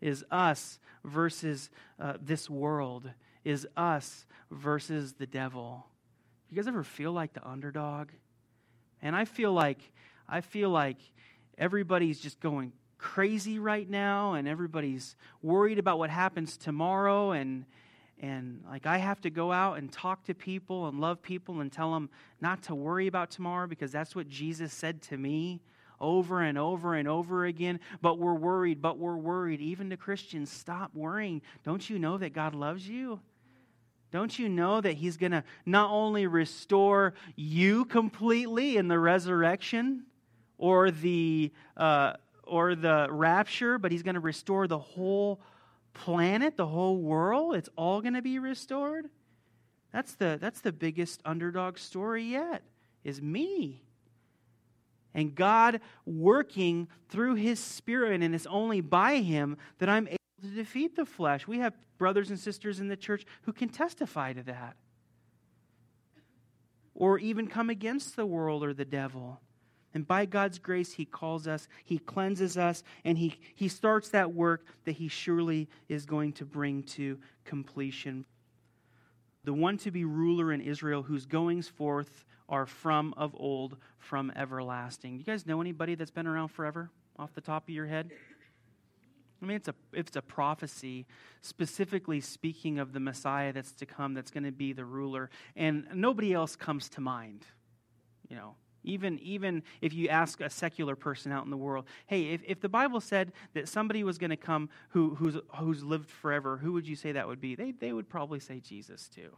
is 0.01 0.25
us 0.31 0.79
versus 1.05 1.71
uh, 2.01 2.15
this 2.21 2.51
world, 2.51 3.09
is 3.45 3.67
us 3.77 4.27
versus 4.51 5.15
the 5.15 5.27
devil. 5.27 5.87
You 6.51 6.57
guys 6.57 6.67
ever 6.67 6.83
feel 6.83 7.13
like 7.13 7.33
the 7.33 7.47
underdog? 7.47 8.09
And 9.07 9.15
I 9.15 9.25
feel 9.25 9.53
like 9.53 9.79
I 10.29 10.41
feel 10.41 10.71
like 10.71 10.99
everybody's 11.57 12.19
just 12.19 12.41
going 12.41 12.73
crazy 12.99 13.61
right 13.61 13.89
now 13.89 14.35
and 14.35 14.49
everybody's 14.49 15.15
worried 15.43 15.79
about 15.79 16.01
what 16.01 16.11
happens 16.11 16.57
tomorrow 16.57 17.31
and 17.31 17.65
and 18.19 18.65
like 18.69 18.85
I 18.85 18.99
have 18.99 19.21
to 19.21 19.31
go 19.31 19.53
out 19.53 19.79
and 19.79 19.93
talk 19.93 20.25
to 20.25 20.35
people 20.35 20.89
and 20.89 20.99
love 21.01 21.23
people 21.23 21.61
and 21.61 21.71
tell 21.71 21.93
them 21.95 22.11
not 22.41 22.63
to 22.65 22.75
worry 22.75 23.07
about 23.07 23.31
tomorrow 23.31 23.69
because 23.69 23.93
that's 23.93 24.17
what 24.17 24.29
Jesus 24.29 24.73
said 24.73 25.03
to 25.03 25.17
me 25.17 25.61
over 26.01 26.43
and 26.43 26.59
over 26.59 26.95
and 26.95 27.07
over 27.07 27.45
again. 27.45 27.79
But 28.03 28.19
we're 28.19 28.35
worried, 28.35 28.83
but 28.83 28.99
we're 28.99 29.17
worried. 29.17 29.61
Even 29.61 29.89
to 29.91 29.97
Christians, 29.97 30.51
stop 30.51 30.95
worrying. 30.95 31.43
Don't 31.63 31.89
you 31.89 32.01
know 32.01 32.19
that 32.19 32.33
God 32.33 32.57
loves 32.57 32.89
you? 32.89 33.21
Don't 34.17 34.39
you 34.39 34.49
know 34.49 34.81
that 34.81 34.95
He's 34.95 35.19
going 35.19 35.33
to 35.33 35.45
not 35.67 35.91
only 35.91 36.27
restore 36.27 37.13
you 37.35 37.85
completely 37.85 38.79
in 38.79 38.89
the 38.89 38.99
resurrection 38.99 40.05
or 40.57 40.91
the, 40.91 41.53
uh, 41.77 42.15
or 42.43 42.75
the 42.75 43.09
rapture, 43.11 43.77
but 43.77 43.93
He's 43.93 44.03
going 44.03 44.15
to 44.15 44.21
restore 44.21 44.69
the 44.69 44.79
whole 44.79 45.43
planet, 45.93 46.57
the 46.57 46.67
whole 46.67 46.97
world? 46.97 47.57
It's 47.57 47.69
all 47.77 48.01
going 48.01 48.15
to 48.15 48.23
be 48.23 48.39
restored? 48.39 49.11
That's 49.93 50.15
the, 50.15 50.39
that's 50.41 50.63
the 50.63 50.73
biggest 50.73 51.21
underdog 51.27 51.77
story 51.77 52.23
yet, 52.23 52.63
is 53.05 53.21
me. 53.21 53.83
And 55.13 55.35
God 55.35 55.83
working 56.07 56.89
through 57.11 57.35
His 57.35 57.61
Spirit, 57.61 58.23
and 58.23 58.35
it's 58.35 58.47
only 58.47 58.81
by 58.81 59.17
Him 59.17 59.59
that 59.77 59.91
I'm 59.91 60.09
able 60.09 60.17
to 60.47 60.55
defeat 60.55 60.97
the 60.97 61.05
flesh. 61.05 61.47
We 61.47 61.59
have 61.59 61.75
brothers 61.99 62.31
and 62.31 62.39
sisters 62.39 62.81
in 62.81 62.89
the 62.89 62.97
church 62.97 63.25
who 63.43 63.53
can 63.53 63.69
testify 63.69 64.33
to 64.33 64.43
that. 64.45 64.77
Or 66.95 67.19
even 67.19 67.47
come 67.47 67.71
against 67.71 68.17
the 68.17 68.27
world 68.27 68.65
or 68.65 68.73
the 68.73 68.85
devil. 68.85 69.41
And 69.93 70.07
by 70.07 70.27
God's 70.27 70.59
grace, 70.59 70.93
He 70.93 71.05
calls 71.05 71.47
us, 71.47 71.69
He 71.85 71.99
cleanses 71.99 72.59
us, 72.59 72.83
and 73.05 73.17
He, 73.17 73.39
he 73.55 73.69
starts 73.69 74.11
that 74.11 74.35
work 74.35 74.67
that 74.85 74.93
He 74.93 75.09
surely 75.09 75.69
is 75.89 76.05
going 76.05 76.33
to 76.35 76.45
bring 76.45 76.83
to 76.85 77.19
completion. 77.45 78.27
The 79.45 79.55
one 79.55 79.79
to 79.79 79.91
be 79.91 80.05
ruler 80.05 80.53
in 80.53 80.61
Israel 80.61 81.03
whose 81.03 81.25
goings 81.25 81.69
forth 81.69 82.25
are 82.49 82.67
from 82.67 83.15
of 83.17 83.35
old, 83.39 83.77
from 83.99 84.33
everlasting. 84.37 85.19
You 85.19 85.25
guys 85.25 85.47
know 85.47 85.61
anybody 85.61 85.95
that's 85.95 86.11
been 86.11 86.27
around 86.27 86.49
forever 86.49 86.91
off 87.19 87.33
the 87.35 87.41
top 87.41 87.69
of 87.69 87.75
your 87.75 87.87
head? 87.87 88.11
I 89.43 89.47
mean, 89.47 89.57
it's 89.57 89.69
a, 89.69 89.75
it's 89.93 90.17
a 90.17 90.23
prophecy 90.23 91.07
specifically 91.43 92.21
speaking 92.21 92.79
of 92.79 92.93
the 92.93 93.01
Messiah 93.01 93.53
that's 93.53 93.73
to 93.73 93.87
come, 93.87 94.15
that's 94.15 94.31
going 94.31 94.45
to 94.45 94.53
be 94.53 94.73
the 94.73 94.85
ruler, 94.85 95.31
and 95.55 95.87
nobody 95.95 96.33
else 96.33 96.57
comes 96.57 96.89
to 96.91 97.01
mind. 97.01 97.45
You 98.29 98.37
know, 98.37 98.55
even, 98.83 99.19
even 99.19 99.63
if 99.81 99.93
you 99.93 100.09
ask 100.09 100.41
a 100.41 100.49
secular 100.49 100.97
person 100.97 101.33
out 101.33 101.45
in 101.45 101.51
the 101.51 101.57
world, 101.57 101.87
hey, 102.07 102.33
if, 102.33 102.41
if 102.47 102.61
the 102.61 102.69
Bible 102.69 103.01
said 103.01 103.33
that 103.55 103.69
somebody 103.69 104.05
was 104.05 104.17
going 104.17 104.31
to 104.31 104.37
come 104.37 104.71
who, 104.91 105.15
who's, 105.17 105.37
who's 105.57 105.85
lived 105.85 106.09
forever, 106.09 106.57
who 106.57 106.73
would 106.73 106.89
you 106.89 106.97
say 106.97 107.13
that 107.13 107.29
would 107.29 107.41
be? 107.41 107.55
They, 107.55 107.73
they 107.73 107.93
would 107.93 108.09
probably 108.09 108.41
say 108.41 108.61
Jesus 108.61 109.09
too. 109.09 109.37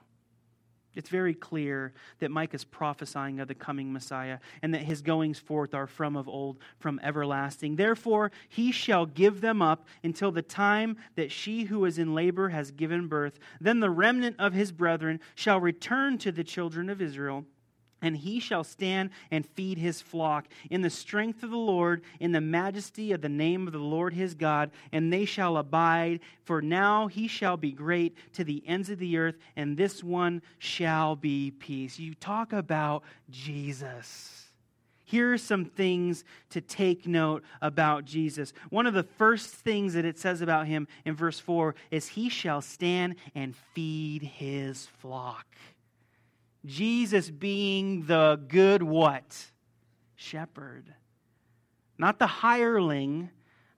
It's 0.94 1.10
very 1.10 1.34
clear 1.34 1.92
that 2.18 2.30
Micah 2.30 2.56
is 2.56 2.64
prophesying 2.64 3.40
of 3.40 3.48
the 3.48 3.54
coming 3.54 3.92
Messiah 3.92 4.38
and 4.62 4.74
that 4.74 4.82
his 4.82 5.02
goings 5.02 5.38
forth 5.38 5.74
are 5.74 5.86
from 5.86 6.16
of 6.16 6.28
old, 6.28 6.58
from 6.78 6.98
everlasting. 7.02 7.76
Therefore, 7.76 8.32
he 8.48 8.72
shall 8.72 9.06
give 9.06 9.40
them 9.40 9.62
up 9.62 9.86
until 10.02 10.32
the 10.32 10.42
time 10.42 10.96
that 11.14 11.30
she 11.30 11.64
who 11.64 11.84
is 11.84 11.98
in 11.98 12.14
labor 12.14 12.48
has 12.48 12.70
given 12.70 13.06
birth. 13.06 13.38
Then 13.60 13.80
the 13.80 13.90
remnant 13.90 14.36
of 14.38 14.54
his 14.54 14.72
brethren 14.72 15.20
shall 15.34 15.60
return 15.60 16.18
to 16.18 16.32
the 16.32 16.44
children 16.44 16.90
of 16.90 17.00
Israel 17.00 17.44
and 18.02 18.16
he 18.16 18.40
shall 18.40 18.64
stand 18.64 19.10
and 19.30 19.46
feed 19.46 19.78
his 19.78 20.00
flock 20.00 20.46
in 20.70 20.82
the 20.82 20.90
strength 20.90 21.42
of 21.42 21.50
the 21.50 21.56
Lord, 21.56 22.02
in 22.20 22.32
the 22.32 22.40
majesty 22.40 23.12
of 23.12 23.20
the 23.20 23.28
name 23.28 23.66
of 23.66 23.72
the 23.72 23.78
Lord 23.78 24.14
his 24.14 24.34
God, 24.34 24.70
and 24.92 25.12
they 25.12 25.24
shall 25.24 25.56
abide. 25.56 26.20
For 26.44 26.62
now 26.62 27.08
he 27.08 27.28
shall 27.28 27.56
be 27.56 27.72
great 27.72 28.16
to 28.34 28.44
the 28.44 28.62
ends 28.66 28.90
of 28.90 28.98
the 28.98 29.16
earth, 29.16 29.36
and 29.56 29.76
this 29.76 30.02
one 30.02 30.42
shall 30.58 31.16
be 31.16 31.50
peace. 31.50 31.98
You 31.98 32.14
talk 32.14 32.52
about 32.52 33.02
Jesus. 33.30 34.44
Here 35.08 35.32
are 35.32 35.38
some 35.38 35.64
things 35.64 36.22
to 36.50 36.60
take 36.60 37.06
note 37.06 37.42
about 37.62 38.04
Jesus. 38.04 38.52
One 38.68 38.86
of 38.86 38.92
the 38.92 39.02
first 39.02 39.48
things 39.48 39.94
that 39.94 40.04
it 40.04 40.18
says 40.18 40.42
about 40.42 40.66
him 40.66 40.86
in 41.06 41.14
verse 41.14 41.40
4 41.40 41.74
is, 41.90 42.08
He 42.08 42.28
shall 42.28 42.60
stand 42.60 43.14
and 43.34 43.56
feed 43.72 44.22
his 44.22 44.84
flock. 44.98 45.46
Jesus 46.64 47.30
being 47.30 48.06
the 48.06 48.40
good 48.48 48.82
what? 48.82 49.50
Shepherd. 50.16 50.92
Not 51.98 52.18
the 52.18 52.26
hireling, 52.26 53.30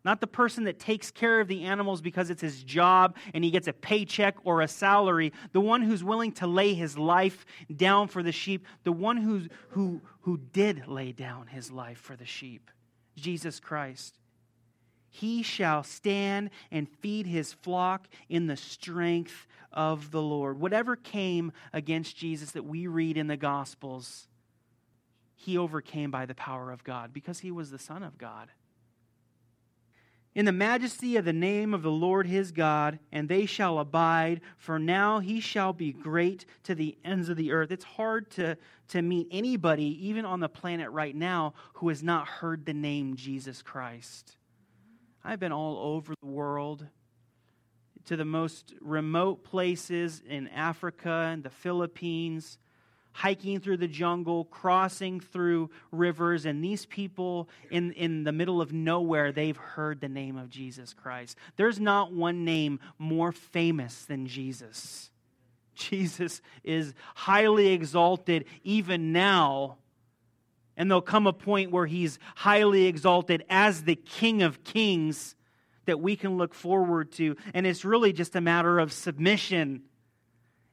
not 0.04 0.20
the 0.20 0.26
person 0.26 0.64
that 0.64 0.78
takes 0.78 1.10
care 1.10 1.40
of 1.40 1.48
the 1.48 1.64
animals 1.64 2.00
because 2.00 2.30
it's 2.30 2.40
his 2.40 2.62
job 2.62 3.16
and 3.34 3.44
he 3.44 3.50
gets 3.50 3.68
a 3.68 3.72
paycheck 3.72 4.36
or 4.44 4.62
a 4.62 4.68
salary, 4.68 5.32
the 5.52 5.60
one 5.60 5.82
who's 5.82 6.02
willing 6.02 6.32
to 6.32 6.46
lay 6.46 6.74
his 6.74 6.96
life 6.96 7.44
down 7.74 8.08
for 8.08 8.22
the 8.22 8.32
sheep, 8.32 8.66
the 8.84 8.92
one 8.92 9.18
who's, 9.18 9.48
who, 9.70 10.00
who 10.22 10.38
did 10.52 10.86
lay 10.86 11.12
down 11.12 11.46
his 11.46 11.70
life 11.70 11.98
for 11.98 12.16
the 12.16 12.24
sheep, 12.24 12.70
Jesus 13.16 13.60
Christ. 13.60 14.19
He 15.10 15.42
shall 15.42 15.82
stand 15.82 16.50
and 16.70 16.88
feed 16.88 17.26
his 17.26 17.52
flock 17.52 18.08
in 18.28 18.46
the 18.46 18.56
strength 18.56 19.46
of 19.72 20.12
the 20.12 20.22
Lord. 20.22 20.60
Whatever 20.60 20.96
came 20.96 21.52
against 21.72 22.16
Jesus 22.16 22.52
that 22.52 22.64
we 22.64 22.86
read 22.86 23.16
in 23.16 23.26
the 23.26 23.36
Gospels, 23.36 24.28
he 25.34 25.58
overcame 25.58 26.10
by 26.10 26.26
the 26.26 26.34
power 26.34 26.70
of 26.70 26.84
God 26.84 27.12
because 27.12 27.40
he 27.40 27.50
was 27.50 27.70
the 27.70 27.78
Son 27.78 28.02
of 28.02 28.18
God. 28.18 28.50
In 30.32 30.44
the 30.44 30.52
majesty 30.52 31.16
of 31.16 31.24
the 31.24 31.32
name 31.32 31.74
of 31.74 31.82
the 31.82 31.90
Lord 31.90 32.28
his 32.28 32.52
God, 32.52 33.00
and 33.10 33.28
they 33.28 33.46
shall 33.46 33.80
abide, 33.80 34.40
for 34.58 34.78
now 34.78 35.18
he 35.18 35.40
shall 35.40 35.72
be 35.72 35.92
great 35.92 36.46
to 36.62 36.74
the 36.76 36.96
ends 37.04 37.28
of 37.28 37.36
the 37.36 37.50
earth. 37.50 37.72
It's 37.72 37.84
hard 37.84 38.30
to, 38.32 38.56
to 38.88 39.02
meet 39.02 39.26
anybody, 39.32 40.06
even 40.06 40.24
on 40.24 40.38
the 40.38 40.48
planet 40.48 40.88
right 40.90 41.16
now, 41.16 41.54
who 41.74 41.88
has 41.88 42.04
not 42.04 42.28
heard 42.28 42.64
the 42.64 42.74
name 42.74 43.16
Jesus 43.16 43.60
Christ. 43.60 44.36
I've 45.24 45.40
been 45.40 45.52
all 45.52 45.94
over 45.96 46.14
the 46.20 46.28
world 46.28 46.86
to 48.06 48.16
the 48.16 48.24
most 48.24 48.74
remote 48.80 49.44
places 49.44 50.22
in 50.26 50.48
Africa 50.48 51.28
and 51.32 51.42
the 51.42 51.50
Philippines, 51.50 52.58
hiking 53.12 53.60
through 53.60 53.76
the 53.76 53.88
jungle, 53.88 54.44
crossing 54.46 55.20
through 55.20 55.70
rivers, 55.92 56.46
and 56.46 56.64
these 56.64 56.86
people 56.86 57.48
in, 57.70 57.92
in 57.92 58.24
the 58.24 58.32
middle 58.32 58.62
of 58.62 58.72
nowhere, 58.72 59.32
they've 59.32 59.56
heard 59.56 60.00
the 60.00 60.08
name 60.08 60.36
of 60.36 60.48
Jesus 60.48 60.94
Christ. 60.94 61.36
There's 61.56 61.78
not 61.78 62.12
one 62.12 62.44
name 62.44 62.80
more 62.98 63.32
famous 63.32 64.04
than 64.06 64.26
Jesus. 64.26 65.10
Jesus 65.74 66.40
is 66.64 66.94
highly 67.14 67.68
exalted 67.68 68.46
even 68.64 69.12
now 69.12 69.76
and 70.80 70.90
there'll 70.90 71.02
come 71.02 71.26
a 71.26 71.32
point 71.34 71.70
where 71.70 71.84
he's 71.84 72.18
highly 72.36 72.86
exalted 72.86 73.44
as 73.50 73.82
the 73.82 73.96
King 73.96 74.40
of 74.42 74.64
Kings 74.64 75.36
that 75.84 76.00
we 76.00 76.16
can 76.16 76.38
look 76.38 76.54
forward 76.54 77.12
to. 77.12 77.36
And 77.52 77.66
it's 77.66 77.84
really 77.84 78.14
just 78.14 78.34
a 78.34 78.40
matter 78.40 78.78
of 78.78 78.90
submission. 78.90 79.82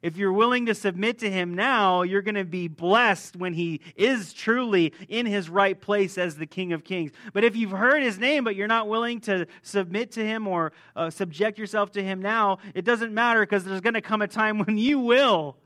If 0.01 0.15
you're 0.15 0.31
willing 0.31 0.67
to 0.67 0.75
submit 0.75 1.19
to 1.19 1.29
him 1.29 1.55
now, 1.55 2.03
you're 2.03 2.21
going 2.21 2.35
to 2.35 2.45
be 2.45 2.69
blessed 2.69 3.35
when 3.35 3.51
he 3.51 3.81
is 3.97 4.31
truly 4.31 4.93
in 5.09 5.25
his 5.25 5.49
right 5.49 5.77
place 5.77 6.17
as 6.17 6.37
the 6.37 6.45
King 6.45 6.71
of 6.71 6.85
Kings. 6.85 7.11
But 7.33 7.43
if 7.43 7.57
you've 7.57 7.71
heard 7.71 8.01
his 8.01 8.17
name, 8.17 8.45
but 8.45 8.55
you're 8.55 8.67
not 8.67 8.87
willing 8.87 9.19
to 9.21 9.45
submit 9.61 10.11
to 10.13 10.25
him 10.25 10.47
or 10.47 10.71
uh, 10.95 11.09
subject 11.09 11.59
yourself 11.59 11.91
to 11.91 12.01
him 12.01 12.21
now, 12.21 12.59
it 12.73 12.85
doesn't 12.85 13.13
matter 13.13 13.41
because 13.41 13.65
there's 13.65 13.81
going 13.81 13.95
to 13.95 14.01
come 14.01 14.21
a 14.21 14.27
time 14.29 14.57
when 14.65 14.77
you 14.77 14.99
will. 14.99 15.57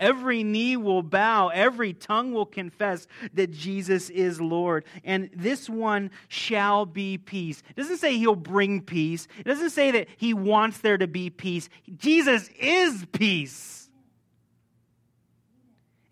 Every 0.00 0.42
knee 0.42 0.78
will 0.78 1.02
bow, 1.02 1.48
every 1.48 1.92
tongue 1.92 2.32
will 2.32 2.46
confess 2.46 3.06
that 3.34 3.50
Jesus 3.50 4.08
is 4.08 4.40
Lord. 4.40 4.86
And 5.04 5.28
this 5.36 5.68
one 5.68 6.10
shall 6.28 6.86
be 6.86 7.18
peace. 7.18 7.62
It 7.68 7.76
doesn't 7.76 7.98
say 7.98 8.16
he'll 8.16 8.34
bring 8.34 8.80
peace, 8.80 9.28
it 9.38 9.44
doesn't 9.44 9.70
say 9.70 9.90
that 9.92 10.08
he 10.16 10.32
wants 10.32 10.78
there 10.78 10.96
to 10.96 11.06
be 11.06 11.28
peace. 11.28 11.68
Jesus 11.98 12.48
is 12.58 13.06
peace. 13.12 13.76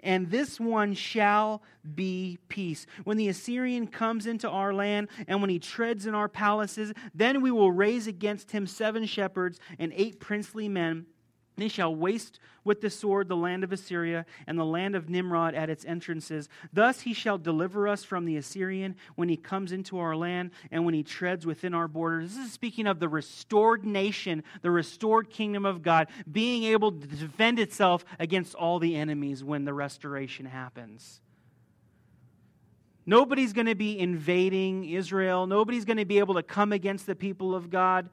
And 0.01 0.31
this 0.31 0.61
one 0.61 0.95
shall 0.95 1.63
be 1.95 2.39
peace. 2.49 2.87
When 3.05 3.17
the 3.17 3.29
Assyrian 3.29 3.89
comes 3.89 4.27
into 4.27 4.49
our 4.49 4.73
land 4.73 5.09
and 5.27 5.41
when 5.41 5.51
he 5.51 5.59
treads 5.59 6.07
in 6.07 6.15
our 6.15 6.29
palaces, 6.29 6.93
then 7.15 7.43
we 7.43 7.51
will 7.51 7.73
raise 7.73 8.07
against 8.07 8.53
him 8.53 8.67
seven 8.67 9.07
shepherds 9.07 9.59
and 9.79 9.93
eight 9.97 10.21
princely 10.21 10.69
men 10.69 11.07
they 11.59 11.69
shall 11.69 11.95
waste 11.95 12.39
with 12.65 12.81
the 12.81 12.91
sword 12.91 13.29
the 13.29 13.37
land 13.37 13.65
of 13.65 13.73
Assyria 13.73 14.27
and 14.47 14.59
the 14.59 14.65
land 14.65 14.95
of 14.95 15.09
Nimrod 15.09 15.55
at 15.55 15.71
its 15.71 15.85
entrances. 15.85 16.49
Thus 16.73 17.01
he 17.01 17.15
shall 17.15 17.39
deliver 17.39 17.89
us 17.89 18.05
from 18.05 18.25
the 18.25 18.37
Assyrian 18.37 18.97
when 19.17 19.29
he 19.29 19.37
comes 19.37 19.73
into 19.73 19.99
our 19.99 20.15
land 20.15 20.51
and 20.71 20.85
when 20.85 20.95
he 20.95 21.03
treads 21.03 21.47
within 21.47 21.75
our 21.75 21.89
borders. 21.89 22.35
This 22.35 22.47
is 22.47 22.53
speaking 22.53 22.87
of 22.87 23.01
the 23.01 23.09
restored 23.09 23.85
nation, 23.85 24.45
the 24.63 24.71
restored 24.71 25.31
kingdom 25.31 25.65
of 25.65 25.83
God, 25.83 26.09
being 26.31 26.65
able 26.65 26.93
to 26.93 27.07
defend 27.07 27.59
itself 27.59 28.05
against 28.19 28.55
all 28.55 28.79
the 28.79 28.97
enemies 28.97 29.43
when 29.43 29.65
the 29.65 29.75
restoration 29.75 30.47
happens. 30.47 31.21
Nobody's 33.07 33.55
going 33.55 33.67
to 33.67 33.75
be 33.75 33.99
invading 33.99 34.85
Israel. 34.85 35.47
Nobody's 35.47 35.87
going 35.87 35.97
to 35.97 36.05
be 36.05 36.19
able 36.19 36.35
to 36.35 36.43
come 36.43 36.73
against 36.73 37.07
the 37.07 37.15
people 37.15 37.55
of 37.55 37.71
God 37.71 38.11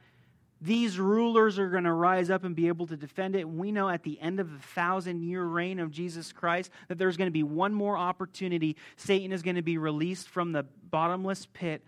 these 0.61 0.97
rulers 0.97 1.59
are 1.59 1.69
going 1.69 1.83
to 1.83 1.93
rise 1.93 2.29
up 2.29 2.43
and 2.43 2.55
be 2.55 2.67
able 2.67 2.87
to 2.87 2.97
defend 2.97 3.35
it. 3.35 3.41
And 3.41 3.57
we 3.57 3.71
know 3.71 3.89
at 3.89 4.03
the 4.03 4.19
end 4.19 4.39
of 4.39 4.51
the 4.51 4.59
thousand 4.59 5.21
year 5.21 5.43
reign 5.43 5.79
of 5.79 5.91
Jesus 5.91 6.31
Christ 6.31 6.71
that 6.87 6.97
there's 6.97 7.17
going 7.17 7.27
to 7.27 7.33
be 7.33 7.43
one 7.43 7.73
more 7.73 7.97
opportunity. 7.97 8.77
Satan 8.95 9.31
is 9.31 9.41
going 9.41 9.57
to 9.57 9.61
be 9.61 9.77
released 9.77 10.29
from 10.29 10.53
the 10.53 10.63
bottomless 10.89 11.47
pit 11.53 11.83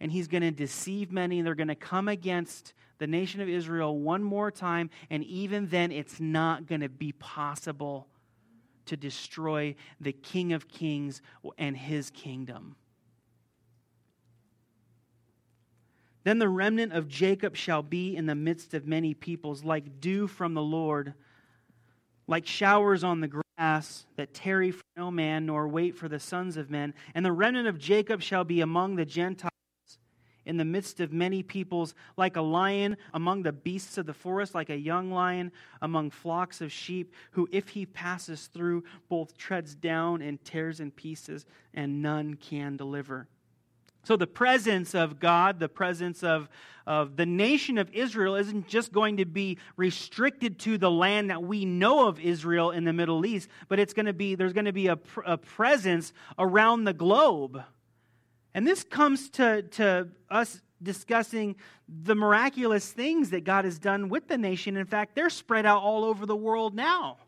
and 0.00 0.10
he's 0.10 0.28
going 0.28 0.42
to 0.42 0.50
deceive 0.50 1.12
many. 1.12 1.38
And 1.38 1.46
they're 1.46 1.54
going 1.54 1.68
to 1.68 1.74
come 1.74 2.08
against 2.08 2.74
the 2.98 3.06
nation 3.06 3.40
of 3.40 3.48
Israel 3.48 3.98
one 3.98 4.22
more 4.22 4.50
time. 4.50 4.90
And 5.10 5.24
even 5.24 5.68
then, 5.68 5.92
it's 5.92 6.20
not 6.20 6.66
going 6.66 6.80
to 6.80 6.88
be 6.88 7.12
possible 7.12 8.08
to 8.86 8.96
destroy 8.96 9.74
the 10.00 10.12
King 10.12 10.52
of 10.52 10.68
Kings 10.68 11.22
and 11.56 11.76
his 11.76 12.10
kingdom. 12.10 12.76
Then 16.24 16.38
the 16.38 16.48
remnant 16.48 16.92
of 16.92 17.08
Jacob 17.08 17.56
shall 17.56 17.82
be 17.82 18.16
in 18.16 18.26
the 18.26 18.34
midst 18.34 18.74
of 18.74 18.86
many 18.86 19.14
peoples, 19.14 19.64
like 19.64 20.00
dew 20.00 20.26
from 20.26 20.54
the 20.54 20.62
Lord, 20.62 21.14
like 22.26 22.46
showers 22.46 23.02
on 23.02 23.20
the 23.20 23.42
grass 23.58 24.06
that 24.16 24.32
tarry 24.32 24.70
for 24.70 24.84
no 24.96 25.10
man, 25.10 25.46
nor 25.46 25.66
wait 25.66 25.96
for 25.96 26.08
the 26.08 26.20
sons 26.20 26.56
of 26.56 26.70
men. 26.70 26.94
And 27.14 27.24
the 27.24 27.32
remnant 27.32 27.66
of 27.66 27.78
Jacob 27.78 28.22
shall 28.22 28.44
be 28.44 28.60
among 28.60 28.96
the 28.96 29.04
Gentiles 29.04 29.50
in 30.44 30.56
the 30.56 30.64
midst 30.64 31.00
of 31.00 31.12
many 31.12 31.42
peoples, 31.42 31.94
like 32.16 32.36
a 32.36 32.42
lion 32.42 32.96
among 33.14 33.42
the 33.42 33.52
beasts 33.52 33.98
of 33.98 34.06
the 34.06 34.14
forest, 34.14 34.54
like 34.54 34.70
a 34.70 34.76
young 34.76 35.10
lion 35.10 35.52
among 35.80 36.10
flocks 36.10 36.60
of 36.60 36.72
sheep, 36.72 37.14
who, 37.32 37.48
if 37.52 37.68
he 37.68 37.86
passes 37.86 38.46
through, 38.48 38.82
both 39.08 39.36
treads 39.36 39.74
down 39.74 40.20
and 40.22 40.44
tears 40.44 40.80
in 40.80 40.90
pieces, 40.90 41.46
and 41.74 42.02
none 42.02 42.34
can 42.34 42.76
deliver. 42.76 43.28
So, 44.04 44.16
the 44.16 44.26
presence 44.26 44.94
of 44.94 45.20
God, 45.20 45.60
the 45.60 45.68
presence 45.68 46.24
of, 46.24 46.48
of 46.86 47.16
the 47.16 47.26
nation 47.26 47.78
of 47.78 47.88
Israel, 47.92 48.34
isn't 48.34 48.66
just 48.66 48.92
going 48.92 49.18
to 49.18 49.24
be 49.24 49.58
restricted 49.76 50.58
to 50.60 50.76
the 50.76 50.90
land 50.90 51.30
that 51.30 51.42
we 51.42 51.64
know 51.64 52.08
of 52.08 52.18
Israel 52.18 52.72
in 52.72 52.84
the 52.84 52.92
Middle 52.92 53.24
East, 53.24 53.48
but 53.68 53.78
it's 53.78 53.92
going 53.92 54.06
to 54.06 54.12
be, 54.12 54.34
there's 54.34 54.52
going 54.52 54.64
to 54.64 54.72
be 54.72 54.88
a, 54.88 54.98
a 55.24 55.38
presence 55.38 56.12
around 56.38 56.84
the 56.84 56.92
globe. 56.92 57.62
And 58.54 58.66
this 58.66 58.82
comes 58.82 59.30
to, 59.30 59.62
to 59.62 60.08
us 60.28 60.60
discussing 60.82 61.56
the 61.88 62.14
miraculous 62.14 62.90
things 62.90 63.30
that 63.30 63.44
God 63.44 63.64
has 63.64 63.78
done 63.78 64.08
with 64.08 64.26
the 64.26 64.36
nation. 64.36 64.76
In 64.76 64.86
fact, 64.86 65.14
they're 65.14 65.30
spread 65.30 65.64
out 65.64 65.82
all 65.82 66.04
over 66.04 66.26
the 66.26 66.36
world 66.36 66.74
now. 66.74 67.18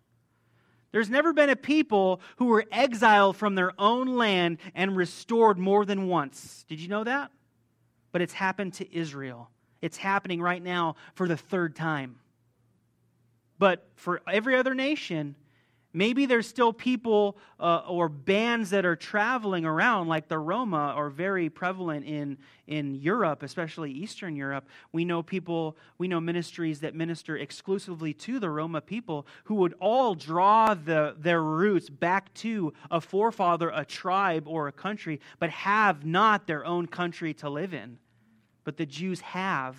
There's 0.94 1.10
never 1.10 1.32
been 1.32 1.50
a 1.50 1.56
people 1.56 2.20
who 2.36 2.44
were 2.44 2.66
exiled 2.70 3.36
from 3.36 3.56
their 3.56 3.72
own 3.80 4.06
land 4.06 4.58
and 4.76 4.96
restored 4.96 5.58
more 5.58 5.84
than 5.84 6.06
once. 6.06 6.64
Did 6.68 6.78
you 6.78 6.86
know 6.86 7.02
that? 7.02 7.32
But 8.12 8.22
it's 8.22 8.32
happened 8.32 8.74
to 8.74 8.96
Israel. 8.96 9.50
It's 9.82 9.96
happening 9.96 10.40
right 10.40 10.62
now 10.62 10.94
for 11.16 11.26
the 11.26 11.36
third 11.36 11.74
time. 11.74 12.20
But 13.58 13.88
for 13.96 14.22
every 14.28 14.54
other 14.54 14.72
nation, 14.72 15.34
Maybe 15.96 16.26
there's 16.26 16.48
still 16.48 16.72
people 16.72 17.38
uh, 17.60 17.82
or 17.88 18.08
bands 18.08 18.70
that 18.70 18.84
are 18.84 18.96
traveling 18.96 19.64
around, 19.64 20.08
like 20.08 20.26
the 20.26 20.40
Roma 20.40 20.92
are 20.96 21.08
very 21.08 21.48
prevalent 21.48 22.04
in, 22.04 22.36
in 22.66 22.96
Europe, 22.96 23.44
especially 23.44 23.92
Eastern 23.92 24.34
Europe. 24.34 24.68
We 24.90 25.04
know 25.04 25.22
people, 25.22 25.76
we 25.96 26.08
know 26.08 26.20
ministries 26.20 26.80
that 26.80 26.96
minister 26.96 27.36
exclusively 27.36 28.12
to 28.14 28.40
the 28.40 28.50
Roma 28.50 28.80
people 28.80 29.24
who 29.44 29.54
would 29.54 29.74
all 29.78 30.16
draw 30.16 30.74
the, 30.74 31.14
their 31.16 31.42
roots 31.42 31.88
back 31.88 32.34
to 32.34 32.72
a 32.90 33.00
forefather, 33.00 33.70
a 33.72 33.84
tribe, 33.84 34.48
or 34.48 34.66
a 34.66 34.72
country, 34.72 35.20
but 35.38 35.50
have 35.50 36.04
not 36.04 36.48
their 36.48 36.66
own 36.66 36.88
country 36.88 37.32
to 37.34 37.48
live 37.48 37.72
in. 37.72 37.98
But 38.64 38.78
the 38.78 38.86
Jews 38.86 39.20
have 39.20 39.76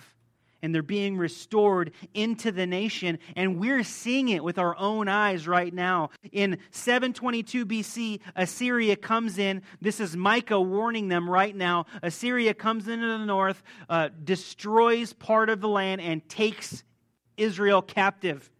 and 0.62 0.74
they're 0.74 0.82
being 0.82 1.16
restored 1.16 1.92
into 2.14 2.50
the 2.52 2.66
nation. 2.66 3.18
And 3.34 3.58
we're 3.58 3.84
seeing 3.84 4.28
it 4.28 4.42
with 4.42 4.58
our 4.58 4.76
own 4.76 5.08
eyes 5.08 5.46
right 5.46 5.72
now. 5.72 6.10
In 6.32 6.58
722 6.70 7.66
BC, 7.66 8.20
Assyria 8.34 8.96
comes 8.96 9.38
in. 9.38 9.62
This 9.80 10.00
is 10.00 10.16
Micah 10.16 10.60
warning 10.60 11.08
them 11.08 11.28
right 11.28 11.54
now. 11.54 11.86
Assyria 12.02 12.54
comes 12.54 12.88
into 12.88 13.06
the 13.06 13.24
north, 13.24 13.62
uh, 13.88 14.08
destroys 14.24 15.12
part 15.12 15.50
of 15.50 15.60
the 15.60 15.68
land, 15.68 16.00
and 16.00 16.26
takes 16.28 16.82
Israel 17.36 17.82
captive. 17.82 18.50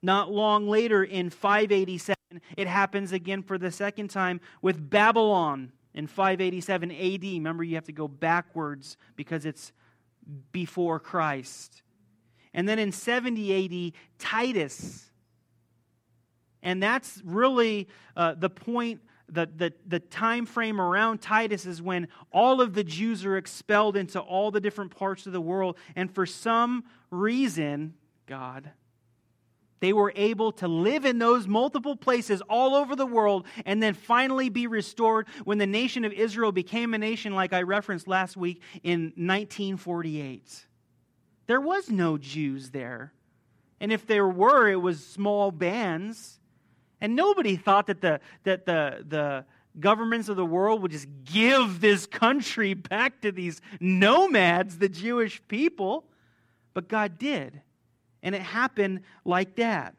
Not 0.00 0.30
long 0.30 0.68
later, 0.68 1.02
in 1.02 1.30
587, 1.30 2.16
it 2.56 2.68
happens 2.68 3.12
again 3.12 3.42
for 3.42 3.58
the 3.58 3.70
second 3.70 4.08
time 4.08 4.40
with 4.62 4.88
Babylon 4.88 5.72
in 5.94 6.06
587 6.06 6.92
AD. 6.92 7.22
Remember, 7.22 7.64
you 7.64 7.74
have 7.74 7.86
to 7.86 7.92
go 7.92 8.06
backwards 8.06 8.96
because 9.16 9.44
it's 9.44 9.72
before 10.52 11.00
Christ. 11.00 11.82
And 12.54 12.68
then 12.68 12.78
in 12.78 12.92
70 12.92 13.86
AD, 13.86 13.92
Titus. 14.18 15.04
And 16.62 16.82
that's 16.82 17.20
really 17.24 17.88
uh, 18.16 18.34
the 18.34 18.50
point, 18.50 19.00
the, 19.28 19.48
the, 19.54 19.72
the 19.86 20.00
time 20.00 20.46
frame 20.46 20.80
around 20.80 21.20
Titus 21.20 21.66
is 21.66 21.80
when 21.80 22.08
all 22.32 22.60
of 22.60 22.74
the 22.74 22.84
Jews 22.84 23.24
are 23.24 23.36
expelled 23.36 23.96
into 23.96 24.20
all 24.20 24.50
the 24.50 24.60
different 24.60 24.94
parts 24.96 25.26
of 25.26 25.32
the 25.32 25.40
world. 25.40 25.76
And 25.94 26.12
for 26.12 26.26
some 26.26 26.84
reason, 27.10 27.94
God, 28.26 28.70
they 29.80 29.92
were 29.92 30.12
able 30.16 30.52
to 30.52 30.68
live 30.68 31.04
in 31.04 31.18
those 31.18 31.46
multiple 31.46 31.96
places 31.96 32.42
all 32.48 32.74
over 32.74 32.96
the 32.96 33.06
world 33.06 33.46
and 33.64 33.82
then 33.82 33.94
finally 33.94 34.48
be 34.48 34.66
restored 34.66 35.28
when 35.44 35.58
the 35.58 35.66
nation 35.66 36.04
of 36.04 36.12
Israel 36.12 36.52
became 36.52 36.94
a 36.94 36.98
nation, 36.98 37.34
like 37.34 37.52
I 37.52 37.62
referenced 37.62 38.08
last 38.08 38.36
week, 38.36 38.60
in 38.82 39.12
1948. 39.16 40.66
There 41.46 41.60
was 41.60 41.90
no 41.90 42.18
Jews 42.18 42.70
there. 42.70 43.12
And 43.80 43.92
if 43.92 44.06
there 44.06 44.26
were, 44.26 44.68
it 44.68 44.82
was 44.82 45.04
small 45.04 45.50
bands. 45.50 46.40
And 47.00 47.14
nobody 47.14 47.56
thought 47.56 47.86
that 47.86 48.00
the, 48.00 48.20
that 48.42 48.66
the, 48.66 49.04
the 49.06 49.44
governments 49.78 50.28
of 50.28 50.36
the 50.36 50.44
world 50.44 50.82
would 50.82 50.90
just 50.90 51.06
give 51.24 51.80
this 51.80 52.06
country 52.06 52.74
back 52.74 53.20
to 53.22 53.30
these 53.30 53.60
nomads, 53.80 54.78
the 54.78 54.88
Jewish 54.88 55.40
people. 55.46 56.04
But 56.74 56.88
God 56.88 57.18
did. 57.18 57.62
And 58.22 58.34
it 58.34 58.42
happened 58.42 59.00
like 59.24 59.56
that. 59.56 59.94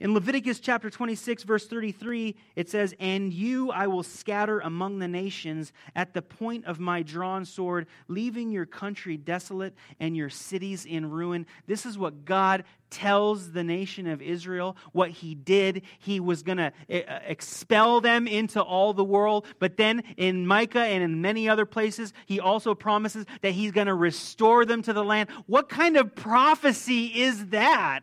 In 0.00 0.14
Leviticus 0.14 0.60
chapter 0.60 0.88
26, 0.88 1.42
verse 1.42 1.66
33, 1.66 2.34
it 2.56 2.70
says, 2.70 2.94
And 2.98 3.34
you 3.34 3.70
I 3.70 3.86
will 3.86 4.02
scatter 4.02 4.60
among 4.60 4.98
the 4.98 5.08
nations 5.08 5.74
at 5.94 6.14
the 6.14 6.22
point 6.22 6.64
of 6.64 6.80
my 6.80 7.02
drawn 7.02 7.44
sword, 7.44 7.86
leaving 8.08 8.50
your 8.50 8.64
country 8.64 9.18
desolate 9.18 9.74
and 10.00 10.16
your 10.16 10.30
cities 10.30 10.86
in 10.86 11.10
ruin. 11.10 11.44
This 11.66 11.84
is 11.84 11.98
what 11.98 12.24
God 12.24 12.64
tells 12.88 13.52
the 13.52 13.62
nation 13.62 14.06
of 14.06 14.22
Israel 14.22 14.74
what 14.92 15.10
he 15.10 15.34
did. 15.34 15.82
He 15.98 16.18
was 16.18 16.42
going 16.42 16.58
to 16.58 16.72
eh, 16.88 17.02
eh, 17.06 17.20
expel 17.26 18.00
them 18.00 18.26
into 18.26 18.62
all 18.62 18.94
the 18.94 19.04
world. 19.04 19.44
But 19.58 19.76
then 19.76 20.02
in 20.16 20.46
Micah 20.46 20.80
and 20.80 21.04
in 21.04 21.20
many 21.20 21.46
other 21.46 21.66
places, 21.66 22.14
he 22.24 22.40
also 22.40 22.74
promises 22.74 23.26
that 23.42 23.50
he's 23.50 23.72
going 23.72 23.86
to 23.86 23.94
restore 23.94 24.64
them 24.64 24.80
to 24.82 24.94
the 24.94 25.04
land. 25.04 25.28
What 25.44 25.68
kind 25.68 25.98
of 25.98 26.14
prophecy 26.14 27.20
is 27.20 27.48
that? 27.48 28.00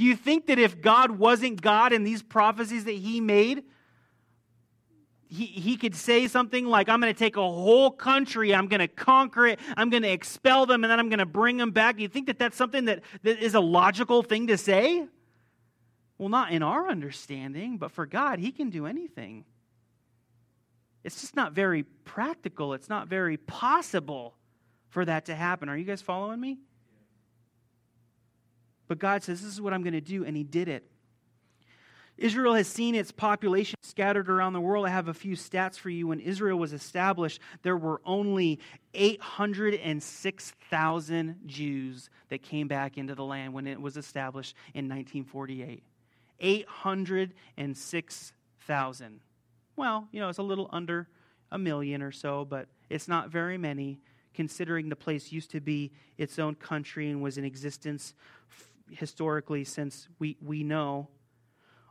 Do 0.00 0.06
you 0.06 0.16
think 0.16 0.46
that 0.46 0.58
if 0.58 0.80
God 0.80 1.10
wasn't 1.10 1.60
God 1.60 1.92
and 1.92 2.06
these 2.06 2.22
prophecies 2.22 2.86
that 2.86 2.94
he 2.94 3.20
made, 3.20 3.64
he, 5.28 5.44
he 5.44 5.76
could 5.76 5.94
say 5.94 6.26
something 6.26 6.64
like, 6.64 6.88
I'm 6.88 7.02
going 7.02 7.12
to 7.12 7.18
take 7.18 7.36
a 7.36 7.42
whole 7.42 7.90
country, 7.90 8.54
I'm 8.54 8.66
going 8.66 8.80
to 8.80 8.88
conquer 8.88 9.46
it, 9.48 9.60
I'm 9.76 9.90
going 9.90 10.02
to 10.04 10.10
expel 10.10 10.64
them, 10.64 10.84
and 10.84 10.90
then 10.90 10.98
I'm 10.98 11.10
going 11.10 11.18
to 11.18 11.26
bring 11.26 11.58
them 11.58 11.72
back. 11.72 11.96
Do 11.96 12.02
you 12.02 12.08
think 12.08 12.28
that 12.28 12.38
that's 12.38 12.56
something 12.56 12.86
that, 12.86 13.02
that 13.24 13.40
is 13.40 13.54
a 13.54 13.60
logical 13.60 14.22
thing 14.22 14.46
to 14.46 14.56
say? 14.56 15.06
Well, 16.16 16.30
not 16.30 16.50
in 16.50 16.62
our 16.62 16.88
understanding, 16.88 17.76
but 17.76 17.90
for 17.90 18.06
God, 18.06 18.38
he 18.38 18.52
can 18.52 18.70
do 18.70 18.86
anything. 18.86 19.44
It's 21.04 21.20
just 21.20 21.36
not 21.36 21.52
very 21.52 21.82
practical, 21.82 22.72
it's 22.72 22.88
not 22.88 23.06
very 23.06 23.36
possible 23.36 24.34
for 24.88 25.04
that 25.04 25.26
to 25.26 25.34
happen. 25.34 25.68
Are 25.68 25.76
you 25.76 25.84
guys 25.84 26.00
following 26.00 26.40
me? 26.40 26.60
But 28.90 28.98
God 28.98 29.22
says, 29.22 29.40
This 29.40 29.52
is 29.52 29.60
what 29.60 29.72
I'm 29.72 29.84
going 29.84 29.92
to 29.92 30.00
do, 30.00 30.24
and 30.24 30.36
He 30.36 30.42
did 30.42 30.66
it. 30.66 30.82
Israel 32.18 32.54
has 32.54 32.66
seen 32.66 32.96
its 32.96 33.12
population 33.12 33.78
scattered 33.82 34.28
around 34.28 34.52
the 34.52 34.60
world. 34.60 34.84
I 34.84 34.88
have 34.88 35.06
a 35.06 35.14
few 35.14 35.36
stats 35.36 35.78
for 35.78 35.90
you. 35.90 36.08
When 36.08 36.18
Israel 36.18 36.58
was 36.58 36.72
established, 36.72 37.40
there 37.62 37.76
were 37.76 38.00
only 38.04 38.58
806,000 38.94 41.36
Jews 41.46 42.10
that 42.30 42.42
came 42.42 42.66
back 42.66 42.98
into 42.98 43.14
the 43.14 43.22
land 43.22 43.54
when 43.54 43.68
it 43.68 43.80
was 43.80 43.96
established 43.96 44.56
in 44.74 44.88
1948. 44.88 45.84
806,000. 46.40 49.20
Well, 49.76 50.08
you 50.10 50.18
know, 50.18 50.28
it's 50.28 50.38
a 50.38 50.42
little 50.42 50.68
under 50.72 51.06
a 51.52 51.58
million 51.58 52.02
or 52.02 52.10
so, 52.10 52.44
but 52.44 52.66
it's 52.88 53.06
not 53.06 53.30
very 53.30 53.56
many 53.56 54.00
considering 54.34 54.88
the 54.88 54.96
place 54.96 55.32
used 55.32 55.50
to 55.50 55.60
be 55.60 55.92
its 56.18 56.38
own 56.38 56.54
country 56.54 57.10
and 57.10 57.22
was 57.22 57.38
in 57.38 57.44
existence 57.44 58.14
historically 58.90 59.64
since 59.64 60.08
we, 60.18 60.36
we 60.40 60.62
know. 60.62 61.08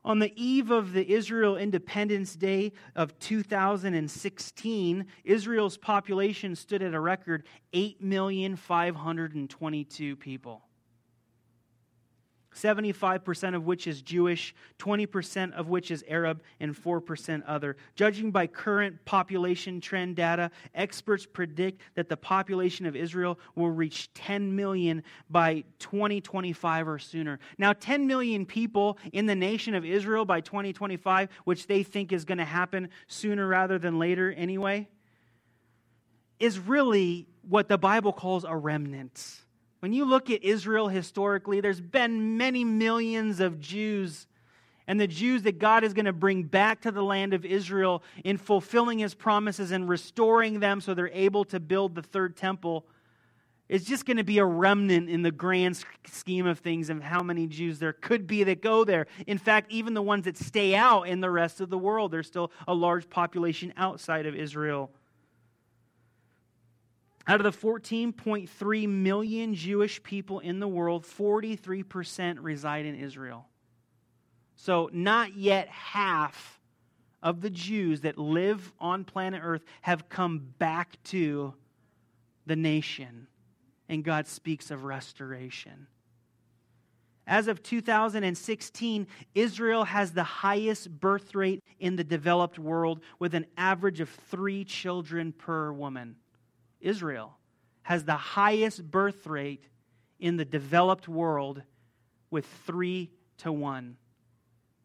On 0.06 0.20
the 0.20 0.32
eve 0.36 0.72
of 0.72 0.94
the 0.94 1.12
Israel 1.12 1.58
Independence 1.58 2.36
Day 2.36 2.72
of 2.96 3.20
2016, 3.20 5.06
Israel's 5.26 5.78
population 5.78 6.56
stood 6.56 6.82
at 6.82 6.94
a 6.94 7.00
record 7.00 7.44
8,522 7.74 10.16
people. 10.16 10.69
75% 12.62 13.56
of 13.56 13.66
which 13.66 13.88
is 13.88 14.02
Jewish, 14.02 14.54
20% 14.80 15.54
of 15.54 15.70
which 15.70 15.92
is 15.92 16.04
Arab, 16.08 16.42
and 16.60 16.76
4% 16.76 17.44
other. 17.48 17.78
Judging 17.96 18.32
by 18.32 18.48
current 18.48 19.04
population 19.06 19.82
trend 19.82 20.16
data, 20.16 20.52
experts 20.76 21.26
predict 21.26 21.82
that 21.96 22.10
the 22.10 22.18
population 22.18 22.86
of 22.86 22.96
Israel 22.96 23.40
will 23.56 23.72
reach 23.72 24.14
10 24.14 24.56
million 24.56 25.04
by 25.30 25.64
2025 25.80 26.88
or 26.88 27.00
sooner. 27.00 27.40
Now, 27.58 27.74
10 27.74 28.08
million 28.08 28.46
people 28.46 28.98
in 29.14 29.26
the 29.26 29.36
nation 29.36 29.74
of 29.76 29.86
Israel 29.86 30.26
by 30.26 30.42
2025, 30.42 31.30
which 31.46 31.68
they 31.68 31.84
think 31.84 32.12
is 32.12 32.26
going 32.26 32.40
to 32.40 32.46
happen 32.46 32.90
sooner 33.08 33.48
rather 33.48 33.80
than 33.80 34.00
later 34.00 34.32
anyway, 34.32 34.88
is 36.40 36.60
really 36.60 37.28
what 37.42 37.68
the 37.68 37.78
Bible 37.78 38.14
calls 38.14 38.44
a 38.44 38.56
remnant 38.56 39.42
when 39.80 39.94
you 39.94 40.06
look 40.06 40.30
at 40.30 40.44
Israel 40.44 40.88
historically, 40.88 41.62
there's 41.62 41.82
been 41.82 42.38
many 42.38 42.64
millions 42.64 43.40
of 43.40 43.60
Jews, 43.60 44.28
and 44.88 45.00
the 45.00 45.08
Jews 45.08 45.44
that 45.44 45.60
God 45.60 45.84
is 45.84 45.94
going 45.94 46.06
to 46.06 46.14
bring 46.14 46.44
back 46.44 46.82
to 46.82 46.92
the 46.92 47.04
land 47.04 47.34
of 47.34 47.46
Israel 47.46 48.04
in 48.24 48.38
fulfilling 48.38 49.00
his 49.00 49.14
promises 49.14 49.72
and 49.72 49.88
restoring 49.88 50.60
them 50.60 50.82
so 50.82 50.94
they're 50.94 51.10
able 51.14 51.46
to 51.46 51.60
build 51.60 51.96
the 51.96 52.02
third 52.02 52.36
temple 52.36 52.86
is 53.70 53.86
just 53.86 54.06
going 54.06 54.18
to 54.18 54.24
be 54.24 54.40
a 54.40 54.46
remnant 54.46 55.10
in 55.10 55.22
the 55.22 55.32
grand 55.32 55.82
scheme 56.08 56.48
of 56.48 56.58
things 56.60 56.90
of 56.90 57.02
how 57.04 57.22
many 57.22 57.46
Jews 57.46 57.78
there 57.78 57.94
could 57.94 58.26
be 58.26 58.44
that 58.44 58.64
go 58.64 58.84
there. 58.84 59.06
In 59.28 59.38
fact, 59.38 59.72
even 59.72 59.94
the 59.94 60.02
ones 60.02 60.26
that 60.26 60.38
stay 60.38 60.76
out 60.76 61.04
in 61.04 61.22
the 61.22 61.30
rest 61.30 61.62
of 61.62 61.70
the 61.70 61.78
world, 61.78 62.12
there's 62.12 62.26
still 62.26 62.52
a 62.68 62.74
large 62.74 63.08
population 63.10 63.72
outside 63.78 64.26
of 64.26 64.34
Israel. 64.36 64.90
Out 67.30 67.46
of 67.46 67.62
the 67.62 67.68
14.3 67.68 68.90
million 68.90 69.54
Jewish 69.54 70.02
people 70.02 70.40
in 70.40 70.60
the 70.60 70.68
world, 70.68 71.04
43% 71.06 72.40
reside 72.42 72.88
in 72.88 72.96
Israel. 72.96 73.46
So, 74.56 74.90
not 74.92 75.38
yet 75.38 75.68
half 75.68 76.60
of 77.22 77.42
the 77.42 77.52
Jews 77.52 78.02
that 78.02 78.18
live 78.18 78.74
on 78.80 79.04
planet 79.04 79.42
Earth 79.44 79.64
have 79.82 80.10
come 80.10 80.40
back 80.58 80.98
to 81.04 81.54
the 82.48 82.56
nation. 82.56 83.28
And 83.88 84.04
God 84.04 84.26
speaks 84.26 84.72
of 84.72 84.84
restoration. 84.84 85.86
As 87.28 87.48
of 87.48 87.62
2016, 87.62 89.06
Israel 89.36 89.84
has 89.84 90.14
the 90.14 90.24
highest 90.24 91.00
birth 91.00 91.36
rate 91.36 91.64
in 91.80 91.96
the 91.96 92.04
developed 92.04 92.58
world 92.58 93.02
with 93.20 93.36
an 93.36 93.46
average 93.56 94.00
of 94.00 94.10
three 94.10 94.66
children 94.66 95.32
per 95.32 95.72
woman. 95.72 96.16
Israel 96.80 97.38
has 97.84 98.04
the 98.06 98.16
highest 98.16 98.90
birth 98.90 99.26
rate 99.28 99.64
in 100.20 100.38
the 100.38 100.46
developed 100.46 101.08
world 101.08 101.62
with 102.30 102.46
three 102.66 103.12
to 103.40 103.52
one. 103.52 103.98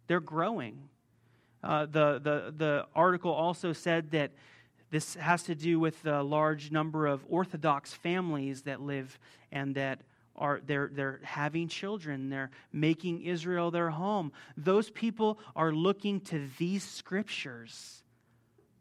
They're 0.06 0.20
growing. 0.20 0.88
Uh, 1.62 1.86
the, 1.86 2.20
the, 2.22 2.54
the 2.56 2.86
article 2.94 3.32
also 3.32 3.72
said 3.72 4.10
that 4.12 4.32
this 4.90 5.14
has 5.14 5.42
to 5.44 5.54
do 5.54 5.80
with 5.80 6.02
the 6.02 6.22
large 6.22 6.70
number 6.70 7.06
of 7.06 7.24
Orthodox 7.28 7.92
families 7.92 8.62
that 8.62 8.80
live 8.80 9.18
and 9.50 9.74
that 9.74 10.00
are 10.36 10.60
they're, 10.66 10.90
they're 10.92 11.20
having 11.22 11.68
children 11.68 12.28
they're 12.28 12.50
making 12.72 13.22
israel 13.22 13.70
their 13.70 13.90
home 13.90 14.32
those 14.56 14.90
people 14.90 15.38
are 15.54 15.72
looking 15.72 16.20
to 16.20 16.48
these 16.58 16.82
scriptures 16.82 18.03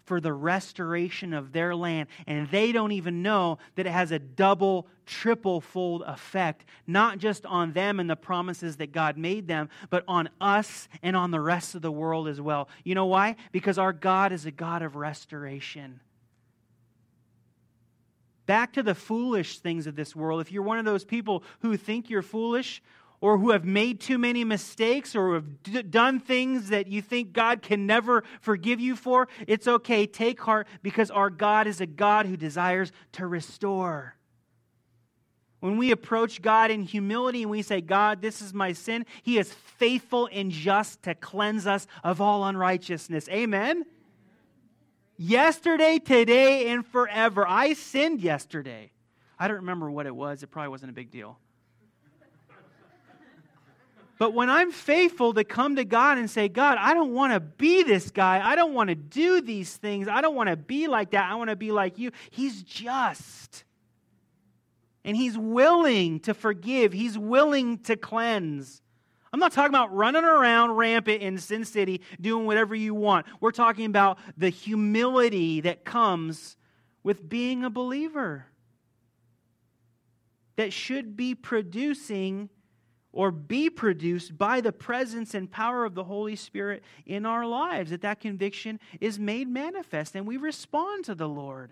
for 0.06 0.20
the 0.20 0.34
restoration 0.34 1.34
of 1.34 1.52
their 1.52 1.76
land. 1.76 2.10
And 2.28 2.50
they 2.50 2.72
don't 2.72 2.92
even 2.92 3.22
know 3.22 3.58
that 3.76 3.86
it 3.86 3.92
has 3.92 4.12
a 4.12 4.20
double, 4.20 4.88
triple 5.06 5.62
fold 5.62 6.04
effect, 6.06 6.66
not 6.86 7.18
just 7.18 7.46
on 7.46 7.74
them 7.74 8.00
and 8.00 8.10
the 8.10 8.16
promises 8.16 8.78
that 8.78 8.92
God 8.92 9.18
made 9.18 9.48
them, 9.48 9.70
but 9.90 10.04
on 10.08 10.30
us 10.42 10.88
and 11.02 11.16
on 11.16 11.32
the 11.32 11.40
rest 11.40 11.76
of 11.76 11.82
the 11.82 11.92
world 11.92 12.28
as 12.28 12.42
well. 12.42 12.70
You 12.84 12.96
know 12.96 13.06
why? 13.06 13.36
Because 13.52 13.78
our 13.78 13.94
God 13.94 14.32
is 14.32 14.46
a 14.46 14.52
God 14.52 14.82
of 14.82 14.96
restoration. 14.96 16.00
Back 18.46 18.74
to 18.74 18.84
the 18.84 18.96
foolish 18.96 19.60
things 19.60 19.88
of 19.88 19.96
this 19.96 20.16
world. 20.16 20.42
If 20.42 20.52
you're 20.52 20.64
one 20.64 20.80
of 20.80 20.86
those 20.86 21.06
people 21.06 21.44
who 21.62 21.78
think 21.78 22.10
you're 22.10 22.22
foolish, 22.22 22.82
or 23.24 23.38
who 23.38 23.52
have 23.52 23.64
made 23.64 24.02
too 24.02 24.18
many 24.18 24.44
mistakes 24.44 25.16
or 25.16 25.36
have 25.36 25.64
d- 25.64 25.82
done 25.84 26.20
things 26.20 26.68
that 26.68 26.88
you 26.88 27.02
think 27.02 27.32
God 27.32 27.62
can 27.62 27.88
never 27.88 28.26
forgive 28.42 28.82
you 28.82 28.98
for, 28.98 29.30
it's 29.48 29.66
okay. 29.66 30.06
Take 30.06 30.42
heart 30.42 30.68
because 30.82 31.10
our 31.10 31.30
God 31.30 31.66
is 31.66 31.80
a 31.80 31.86
God 31.86 32.26
who 32.26 32.36
desires 32.36 32.92
to 33.14 33.26
restore. 33.26 34.18
When 35.62 35.78
we 35.78 35.92
approach 35.92 36.42
God 36.42 36.70
in 36.70 36.82
humility 36.82 37.44
and 37.44 37.50
we 37.50 37.62
say, 37.62 37.80
God, 37.80 38.22
this 38.22 38.42
is 38.42 38.54
my 38.54 38.74
sin, 38.74 39.06
He 39.22 39.38
is 39.38 39.54
faithful 39.54 40.28
and 40.30 40.52
just 40.52 41.02
to 41.04 41.16
cleanse 41.16 41.66
us 41.66 41.88
of 42.04 42.20
all 42.20 42.44
unrighteousness. 42.44 43.30
Amen? 43.30 43.86
Yesterday, 45.16 45.98
today, 45.98 46.68
and 46.68 46.86
forever. 46.86 47.48
I 47.48 47.72
sinned 47.72 48.20
yesterday. 48.20 48.92
I 49.40 49.48
don't 49.48 49.58
remember 49.58 49.90
what 49.90 50.08
it 50.08 50.14
was. 50.14 50.44
It 50.44 50.48
probably 50.48 50.68
wasn't 50.68 50.90
a 50.90 50.94
big 50.94 51.10
deal. 51.10 51.40
But 54.20 54.34
when 54.34 54.50
I'm 54.50 54.72
faithful 54.72 55.34
to 55.34 55.44
come 55.44 55.76
to 55.78 55.86
God 55.86 56.18
and 56.18 56.30
say, 56.30 56.48
God, 56.48 56.78
I 56.80 56.94
don't 56.94 57.14
want 57.14 57.34
to 57.34 57.40
be 57.40 57.84
this 57.84 58.12
guy. 58.12 58.42
I 58.44 58.56
don't 58.56 58.74
want 58.74 58.90
to 58.90 58.96
do 58.96 59.42
these 59.42 59.76
things. 59.76 60.08
I 60.08 60.22
don't 60.22 60.36
want 60.36 60.50
to 60.50 60.56
be 60.56 60.88
like 60.88 61.12
that. 61.12 61.30
I 61.30 61.36
want 61.36 61.50
to 61.50 61.56
be 61.56 61.72
like 61.72 61.98
you. 61.98 62.12
He's 62.30 62.62
just. 62.62 63.64
And 65.04 65.18
He's 65.18 65.38
willing 65.38 66.20
to 66.22 66.34
forgive, 66.34 66.94
He's 66.94 67.18
willing 67.18 67.80
to 67.80 67.96
cleanse. 67.96 68.82
I'm 69.34 69.40
not 69.40 69.52
talking 69.52 69.72
about 69.72 69.94
running 69.94 70.24
around 70.24 70.74
rampant 70.74 71.24
in 71.24 71.40
Sin 71.40 71.66
City 71.66 72.02
doing 72.22 72.46
whatever 72.46 72.76
you 72.76 72.94
want. 72.94 73.26
We're 73.42 73.50
talking 73.50 73.88
about 73.88 74.20
the 74.38 74.50
humility 74.50 75.62
that 75.62 75.84
comes 75.84 76.56
with 77.02 77.28
being 77.28 77.66
a 77.66 77.72
believer 77.72 78.46
that 80.56 80.72
should 80.72 81.18
be 81.18 81.34
producing 81.34 82.50
or 83.14 83.32
be 83.32 83.70
produced 83.70 84.38
by 84.38 84.60
the 84.60 84.72
presence 84.72 85.36
and 85.36 85.50
power 85.50 85.86
of 85.86 85.94
the 85.94 86.04
Holy 86.04 86.36
Spirit 86.36 86.84
in 87.06 87.26
our 87.26 87.46
lives, 87.46 87.92
that 87.92 88.02
that 88.02 88.20
conviction 88.20 88.80
is 89.00 89.20
made 89.20 89.48
manifest 89.48 90.16
and 90.16 90.28
we 90.28 90.36
respond 90.36 91.06
to 91.06 91.16
the 91.16 91.30
Lord. 91.30 91.72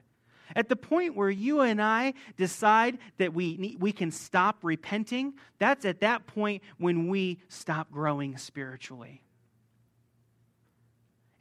At 0.56 0.69
the 0.69 0.75
point 0.75 1.15
where 1.15 1.30
you 1.30 1.62
and 1.62 1.82
I 1.82 2.13
decide 2.38 2.99
that 3.17 3.34
we, 3.34 3.77
we 3.80 3.91
can 3.91 4.12
stop 4.12 4.58
repenting, 4.62 5.34
that's 5.60 5.86
at 5.86 6.01
that 6.01 6.27
point 6.27 6.62
when 6.77 7.08
we 7.08 7.39
stop 7.47 7.91
growing 7.91 8.38
spiritually. 8.38 9.23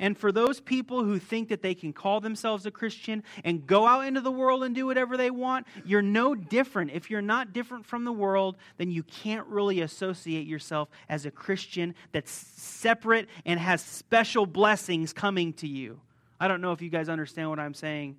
And 0.00 0.16
for 0.16 0.32
those 0.32 0.60
people 0.60 1.04
who 1.04 1.18
think 1.18 1.50
that 1.50 1.60
they 1.60 1.74
can 1.74 1.92
call 1.92 2.22
themselves 2.22 2.64
a 2.64 2.70
Christian 2.70 3.22
and 3.44 3.66
go 3.66 3.86
out 3.86 4.06
into 4.06 4.22
the 4.22 4.32
world 4.32 4.64
and 4.64 4.74
do 4.74 4.86
whatever 4.86 5.18
they 5.18 5.30
want, 5.30 5.66
you're 5.84 6.00
no 6.00 6.34
different. 6.34 6.90
If 6.92 7.10
you're 7.10 7.20
not 7.20 7.52
different 7.52 7.84
from 7.84 8.06
the 8.06 8.12
world, 8.12 8.56
then 8.78 8.90
you 8.90 9.02
can't 9.02 9.46
really 9.46 9.82
associate 9.82 10.46
yourself 10.46 10.88
as 11.10 11.26
a 11.26 11.30
Christian 11.30 11.94
that's 12.12 12.32
separate 12.32 13.28
and 13.44 13.60
has 13.60 13.82
special 13.82 14.46
blessings 14.46 15.12
coming 15.12 15.52
to 15.54 15.68
you. 15.68 16.00
I 16.40 16.48
don't 16.48 16.62
know 16.62 16.72
if 16.72 16.80
you 16.80 16.88
guys 16.88 17.10
understand 17.10 17.50
what 17.50 17.60
I'm 17.60 17.74
saying, 17.74 18.16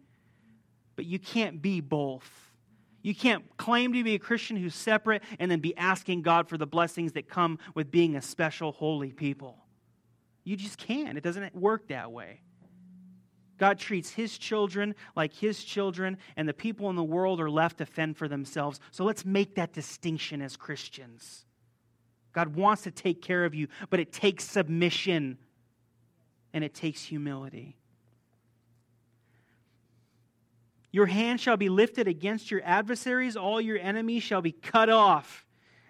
but 0.95 1.05
you 1.05 1.17
can't 1.17 1.63
be 1.63 1.81
both. 1.81 2.29
You 3.01 3.15
can't 3.15 3.43
claim 3.57 3.93
to 3.93 4.03
be 4.03 4.13
a 4.13 4.19
Christian 4.19 4.55
who's 4.55 4.75
separate 4.75 5.23
and 5.39 5.49
then 5.49 5.59
be 5.59 5.75
asking 5.75 6.21
God 6.21 6.47
for 6.47 6.59
the 6.59 6.67
blessings 6.67 7.13
that 7.13 7.27
come 7.27 7.57
with 7.73 7.89
being 7.89 8.15
a 8.15 8.21
special, 8.21 8.71
holy 8.71 9.11
people. 9.11 9.57
You 10.43 10.55
just 10.55 10.77
can't. 10.77 11.17
It 11.17 11.23
doesn't 11.23 11.55
work 11.55 11.87
that 11.89 12.11
way. 12.11 12.41
God 13.57 13.77
treats 13.77 14.09
his 14.09 14.39
children 14.39 14.95
like 15.15 15.33
his 15.33 15.63
children, 15.63 16.17
and 16.35 16.49
the 16.49 16.53
people 16.53 16.89
in 16.89 16.95
the 16.95 17.03
world 17.03 17.39
are 17.39 17.49
left 17.49 17.77
to 17.77 17.85
fend 17.85 18.17
for 18.17 18.27
themselves. 18.27 18.79
So 18.89 19.03
let's 19.03 19.23
make 19.23 19.55
that 19.55 19.71
distinction 19.71 20.41
as 20.41 20.57
Christians. 20.57 21.45
God 22.33 22.55
wants 22.55 22.83
to 22.83 22.91
take 22.91 23.21
care 23.21 23.45
of 23.45 23.53
you, 23.53 23.67
but 23.89 23.99
it 23.99 24.11
takes 24.11 24.45
submission 24.45 25.37
and 26.53 26.63
it 26.63 26.73
takes 26.73 27.03
humility. 27.03 27.77
Your 30.91 31.05
hand 31.05 31.39
shall 31.39 31.57
be 31.57 31.69
lifted 31.69 32.07
against 32.07 32.51
your 32.51 32.61
adversaries, 32.65 33.37
all 33.37 33.61
your 33.61 33.77
enemies 33.77 34.23
shall 34.23 34.41
be 34.41 34.51
cut 34.51 34.89
off. 34.89 35.45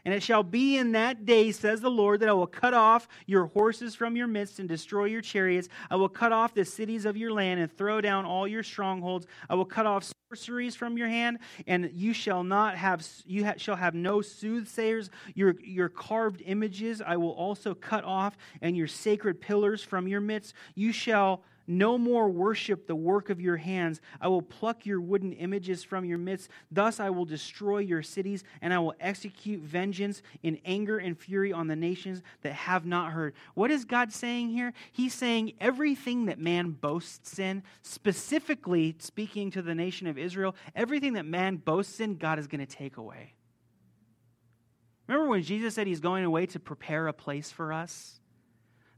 And 0.05 0.13
it 0.13 0.23
shall 0.23 0.43
be 0.43 0.77
in 0.77 0.93
that 0.93 1.25
day, 1.25 1.51
says 1.51 1.81
the 1.81 1.91
Lord, 1.91 2.19
that 2.21 2.29
I 2.29 2.33
will 2.33 2.47
cut 2.47 2.73
off 2.73 3.07
your 3.25 3.47
horses 3.47 3.93
from 3.95 4.15
your 4.15 4.27
midst 4.27 4.59
and 4.59 4.67
destroy 4.67 5.05
your 5.05 5.21
chariots. 5.21 5.69
I 5.89 5.95
will 5.95 6.09
cut 6.09 6.31
off 6.31 6.53
the 6.53 6.65
cities 6.65 7.05
of 7.05 7.17
your 7.17 7.31
land 7.31 7.59
and 7.59 7.71
throw 7.71 8.01
down 8.01 8.25
all 8.25 8.47
your 8.47 8.63
strongholds. 8.63 9.27
I 9.49 9.55
will 9.55 9.65
cut 9.65 9.85
off 9.85 10.11
sorceries 10.31 10.75
from 10.75 10.97
your 10.97 11.07
hand, 11.07 11.39
and 11.67 11.89
you 11.93 12.13
shall 12.13 12.43
not 12.43 12.77
have 12.77 13.05
you 13.25 13.45
ha- 13.45 13.55
shall 13.57 13.75
have 13.75 13.93
no 13.93 14.21
soothsayers. 14.21 15.09
Your 15.35 15.55
your 15.61 15.89
carved 15.89 16.41
images 16.45 17.01
I 17.05 17.17
will 17.17 17.31
also 17.31 17.73
cut 17.73 18.03
off, 18.03 18.37
and 18.61 18.77
your 18.77 18.87
sacred 18.87 19.41
pillars 19.41 19.83
from 19.83 20.07
your 20.07 20.21
midst. 20.21 20.53
You 20.73 20.91
shall 20.91 21.43
no 21.71 21.97
more 21.97 22.29
worship 22.29 22.85
the 22.85 22.95
work 22.95 23.29
of 23.29 23.41
your 23.41 23.57
hands. 23.57 24.01
I 24.19 24.27
will 24.27 24.41
pluck 24.41 24.85
your 24.85 25.01
wooden 25.01 25.33
images 25.33 25.83
from 25.83 26.05
your 26.05 26.17
midst. 26.17 26.49
Thus 26.71 26.99
I 26.99 27.09
will 27.09 27.25
destroy 27.25 27.79
your 27.79 28.03
cities, 28.03 28.43
and 28.61 28.73
I 28.73 28.79
will 28.79 28.93
execute 28.99 29.61
vengeance 29.61 30.21
in 30.43 30.59
anger 30.65 30.97
and 30.97 31.17
fury 31.17 31.51
on 31.51 31.67
the 31.67 31.75
nations 31.75 32.21
that 32.43 32.53
have 32.53 32.85
not 32.85 33.11
heard. 33.11 33.33
What 33.55 33.71
is 33.71 33.85
God 33.85 34.11
saying 34.13 34.49
here? 34.49 34.73
He's 34.91 35.13
saying 35.13 35.53
everything 35.59 36.25
that 36.27 36.39
man 36.39 36.71
boasts 36.71 37.39
in, 37.39 37.63
specifically 37.81 38.95
speaking 38.99 39.51
to 39.51 39.61
the 39.61 39.75
nation 39.75 40.07
of 40.07 40.17
Israel, 40.17 40.55
everything 40.75 41.13
that 41.13 41.25
man 41.25 41.57
boasts 41.57 41.99
in, 41.99 42.17
God 42.17 42.39
is 42.39 42.47
going 42.47 42.65
to 42.65 42.65
take 42.65 42.97
away. 42.97 43.33
Remember 45.07 45.27
when 45.27 45.43
Jesus 45.43 45.75
said 45.75 45.87
he's 45.87 45.99
going 45.99 46.23
away 46.23 46.45
to 46.45 46.59
prepare 46.59 47.07
a 47.07 47.13
place 47.13 47.51
for 47.51 47.73
us? 47.73 48.20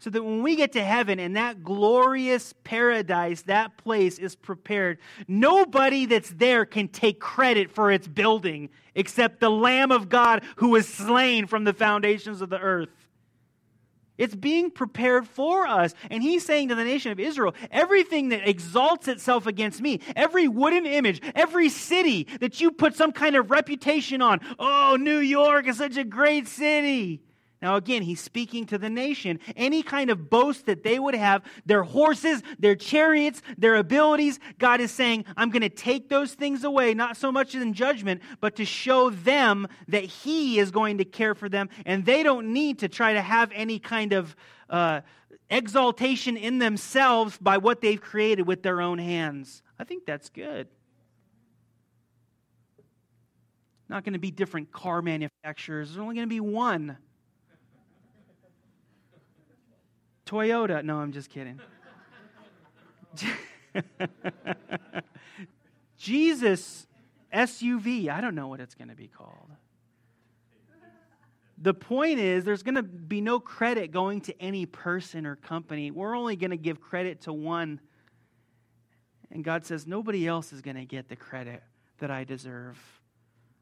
So 0.03 0.09
that 0.09 0.21
when 0.21 0.43
we 0.43 0.57
get 0.57 0.73
to 0.73 0.83
heaven 0.83 1.17
and 1.17 1.37
that 1.37 1.63
glorious 1.63 2.53
paradise, 2.65 3.43
that 3.43 3.77
place 3.77 4.19
is 4.19 4.35
prepared, 4.35 4.97
nobody 5.29 6.05
that's 6.05 6.29
there 6.31 6.65
can 6.65 6.89
take 6.89 7.21
credit 7.21 7.71
for 7.71 7.89
its 7.89 8.05
building 8.05 8.69
except 8.95 9.39
the 9.39 9.49
Lamb 9.49 9.93
of 9.93 10.09
God 10.09 10.43
who 10.57 10.71
was 10.71 10.89
slain 10.89 11.47
from 11.47 11.63
the 11.63 11.71
foundations 11.71 12.41
of 12.41 12.49
the 12.49 12.59
earth. 12.59 12.89
It's 14.17 14.35
being 14.35 14.71
prepared 14.71 15.25
for 15.25 15.65
us. 15.65 15.93
And 16.11 16.21
he's 16.21 16.45
saying 16.45 16.67
to 16.67 16.75
the 16.75 16.83
nation 16.83 17.13
of 17.13 17.19
Israel 17.19 17.55
everything 17.71 18.27
that 18.29 18.45
exalts 18.45 19.07
itself 19.07 19.47
against 19.47 19.79
me, 19.79 20.01
every 20.17 20.49
wooden 20.49 20.85
image, 20.85 21.21
every 21.33 21.69
city 21.69 22.27
that 22.41 22.59
you 22.59 22.71
put 22.71 22.97
some 22.97 23.13
kind 23.13 23.37
of 23.37 23.51
reputation 23.51 24.21
on, 24.21 24.41
oh, 24.59 24.97
New 24.99 25.19
York 25.19 25.65
is 25.65 25.77
such 25.77 25.95
a 25.95 26.03
great 26.03 26.49
city. 26.49 27.21
Now, 27.63 27.77
again, 27.77 28.01
he's 28.01 28.19
speaking 28.19 28.65
to 28.65 28.77
the 28.77 28.89
nation. 28.89 29.39
Any 29.55 29.83
kind 29.83 30.09
of 30.09 30.29
boast 30.29 30.65
that 30.65 30.83
they 30.83 30.99
would 30.99 31.15
have, 31.15 31.43
their 31.65 31.83
horses, 31.83 32.43
their 32.59 32.75
chariots, 32.75 33.41
their 33.57 33.75
abilities, 33.75 34.37
God 34.59 34.81
is 34.81 34.91
saying, 34.91 35.23
I'm 35.37 35.49
going 35.49 35.61
to 35.61 35.69
take 35.69 36.09
those 36.09 36.33
things 36.33 36.65
away, 36.65 36.93
not 36.93 37.15
so 37.15 37.31
much 37.31 37.55
in 37.55 37.73
judgment, 37.73 38.21
but 38.41 38.57
to 38.57 38.65
show 38.65 39.11
them 39.11 39.65
that 39.87 40.03
he 40.03 40.59
is 40.59 40.71
going 40.71 40.97
to 40.97 41.05
care 41.05 41.33
for 41.33 41.47
them. 41.47 41.69
And 41.85 42.05
they 42.05 42.21
don't 42.21 42.51
need 42.51 42.79
to 42.79 42.89
try 42.89 43.13
to 43.13 43.21
have 43.21 43.49
any 43.55 43.79
kind 43.79 44.11
of 44.11 44.35
uh, 44.69 44.99
exaltation 45.49 46.35
in 46.35 46.59
themselves 46.59 47.37
by 47.37 47.59
what 47.59 47.79
they've 47.79 48.01
created 48.01 48.45
with 48.45 48.61
their 48.61 48.81
own 48.81 48.97
hands. 48.97 49.63
I 49.79 49.85
think 49.85 50.05
that's 50.05 50.27
good. 50.27 50.67
Not 53.87 54.03
going 54.03 54.13
to 54.13 54.19
be 54.19 54.31
different 54.31 54.73
car 54.73 55.01
manufacturers, 55.01 55.91
there's 55.91 56.01
only 56.01 56.15
going 56.15 56.27
to 56.27 56.35
be 56.35 56.41
one. 56.41 56.97
Toyota. 60.33 60.83
No, 60.83 60.97
I'm 60.97 61.11
just 61.11 61.29
kidding. 61.29 61.59
Jesus 65.97 66.87
SUV. 67.31 68.09
I 68.09 68.19
don't 68.19 68.33
know 68.33 68.47
what 68.47 68.59
it's 68.59 68.73
going 68.73 68.87
to 68.87 68.95
be 68.95 69.07
called. 69.07 69.51
The 71.59 71.73
point 71.73 72.19
is, 72.19 72.43
there's 72.43 72.63
going 72.63 72.75
to 72.75 72.83
be 72.83 73.21
no 73.21 73.39
credit 73.39 73.91
going 73.91 74.21
to 74.21 74.41
any 74.41 74.65
person 74.65 75.25
or 75.25 75.35
company. 75.35 75.91
We're 75.91 76.15
only 76.15 76.35
going 76.35 76.51
to 76.51 76.57
give 76.57 76.81
credit 76.81 77.21
to 77.21 77.31
one. 77.31 77.79
And 79.31 79.43
God 79.43 79.65
says, 79.65 79.87
nobody 79.87 80.27
else 80.27 80.51
is 80.51 80.61
going 80.61 80.75
to 80.77 80.85
get 80.85 81.09
the 81.09 81.15
credit 81.15 81.63
that 81.99 82.11
I 82.11 82.23
deserve. 82.23 82.77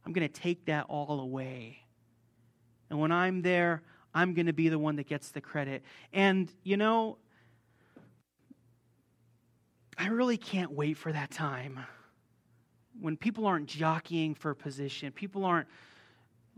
I'm 0.06 0.14
going 0.14 0.28
to 0.28 0.34
take 0.34 0.66
that 0.66 0.86
all 0.88 1.20
away. 1.20 1.80
And 2.90 3.00
when 3.00 3.12
I'm 3.12 3.42
there, 3.42 3.84
I'm 4.14 4.34
going 4.34 4.48
to 4.48 4.54
be 4.54 4.70
the 4.70 4.80
one 4.80 4.96
that 4.98 5.08
gets 5.08 5.30
the 5.30 5.42
credit. 5.42 5.84
And, 6.12 6.52
you 6.64 6.78
know, 6.78 7.18
I 9.98 10.08
really 10.08 10.38
can't 10.38 10.72
wait 10.72 10.98
for 10.98 11.12
that 11.12 11.32
time 11.32 11.80
when 13.02 13.18
people 13.18 13.46
aren't 13.48 13.68
jockeying 13.68 14.36
for 14.36 14.54
position, 14.54 15.12
people 15.12 15.44
aren't 15.44 15.68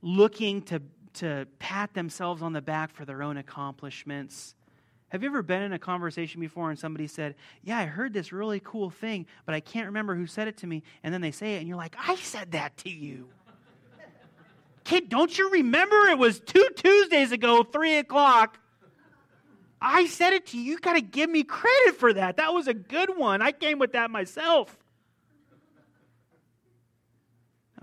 looking 0.01 0.61
to, 0.63 0.81
to 1.13 1.47
pat 1.59 1.93
themselves 1.93 2.41
on 2.41 2.53
the 2.53 2.61
back 2.61 2.93
for 2.93 3.05
their 3.05 3.23
own 3.23 3.37
accomplishments. 3.37 4.55
Have 5.09 5.23
you 5.23 5.29
ever 5.29 5.43
been 5.43 5.61
in 5.61 5.73
a 5.73 5.79
conversation 5.79 6.41
before 6.41 6.69
and 6.69 6.77
somebody 6.77 7.07
said, 7.07 7.35
Yeah, 7.63 7.77
I 7.77 7.85
heard 7.85 8.13
this 8.13 8.33
really 8.33 8.59
cool 8.59 8.89
thing, 8.89 9.27
but 9.45 9.53
I 9.55 9.59
can't 9.59 9.85
remember 9.85 10.15
who 10.15 10.25
said 10.25 10.47
it 10.47 10.57
to 10.57 10.67
me? 10.67 10.83
And 11.03 11.13
then 11.13 11.21
they 11.21 11.31
say 11.31 11.55
it, 11.55 11.59
and 11.59 11.67
you're 11.67 11.77
like, 11.77 11.95
I 11.99 12.15
said 12.15 12.51
that 12.51 12.75
to 12.77 12.89
you. 12.89 13.29
Kid, 14.83 15.09
don't 15.09 15.37
you 15.37 15.49
remember 15.51 15.95
it 16.07 16.17
was 16.17 16.39
two 16.39 16.67
Tuesdays 16.75 17.31
ago, 17.31 17.63
three 17.63 17.97
o'clock? 17.97 18.59
I 19.81 20.07
said 20.07 20.33
it 20.33 20.47
to 20.47 20.57
you. 20.57 20.63
You 20.63 20.79
got 20.79 20.93
to 20.93 21.01
give 21.01 21.29
me 21.29 21.43
credit 21.43 21.95
for 21.97 22.13
that. 22.13 22.37
That 22.37 22.53
was 22.53 22.67
a 22.67 22.73
good 22.73 23.17
one. 23.17 23.41
I 23.41 23.51
came 23.51 23.79
with 23.79 23.93
that 23.93 24.09
myself. 24.11 24.77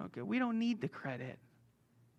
Okay, 0.06 0.22
we 0.22 0.38
don't 0.38 0.58
need 0.58 0.80
the 0.80 0.88
credit. 0.88 1.38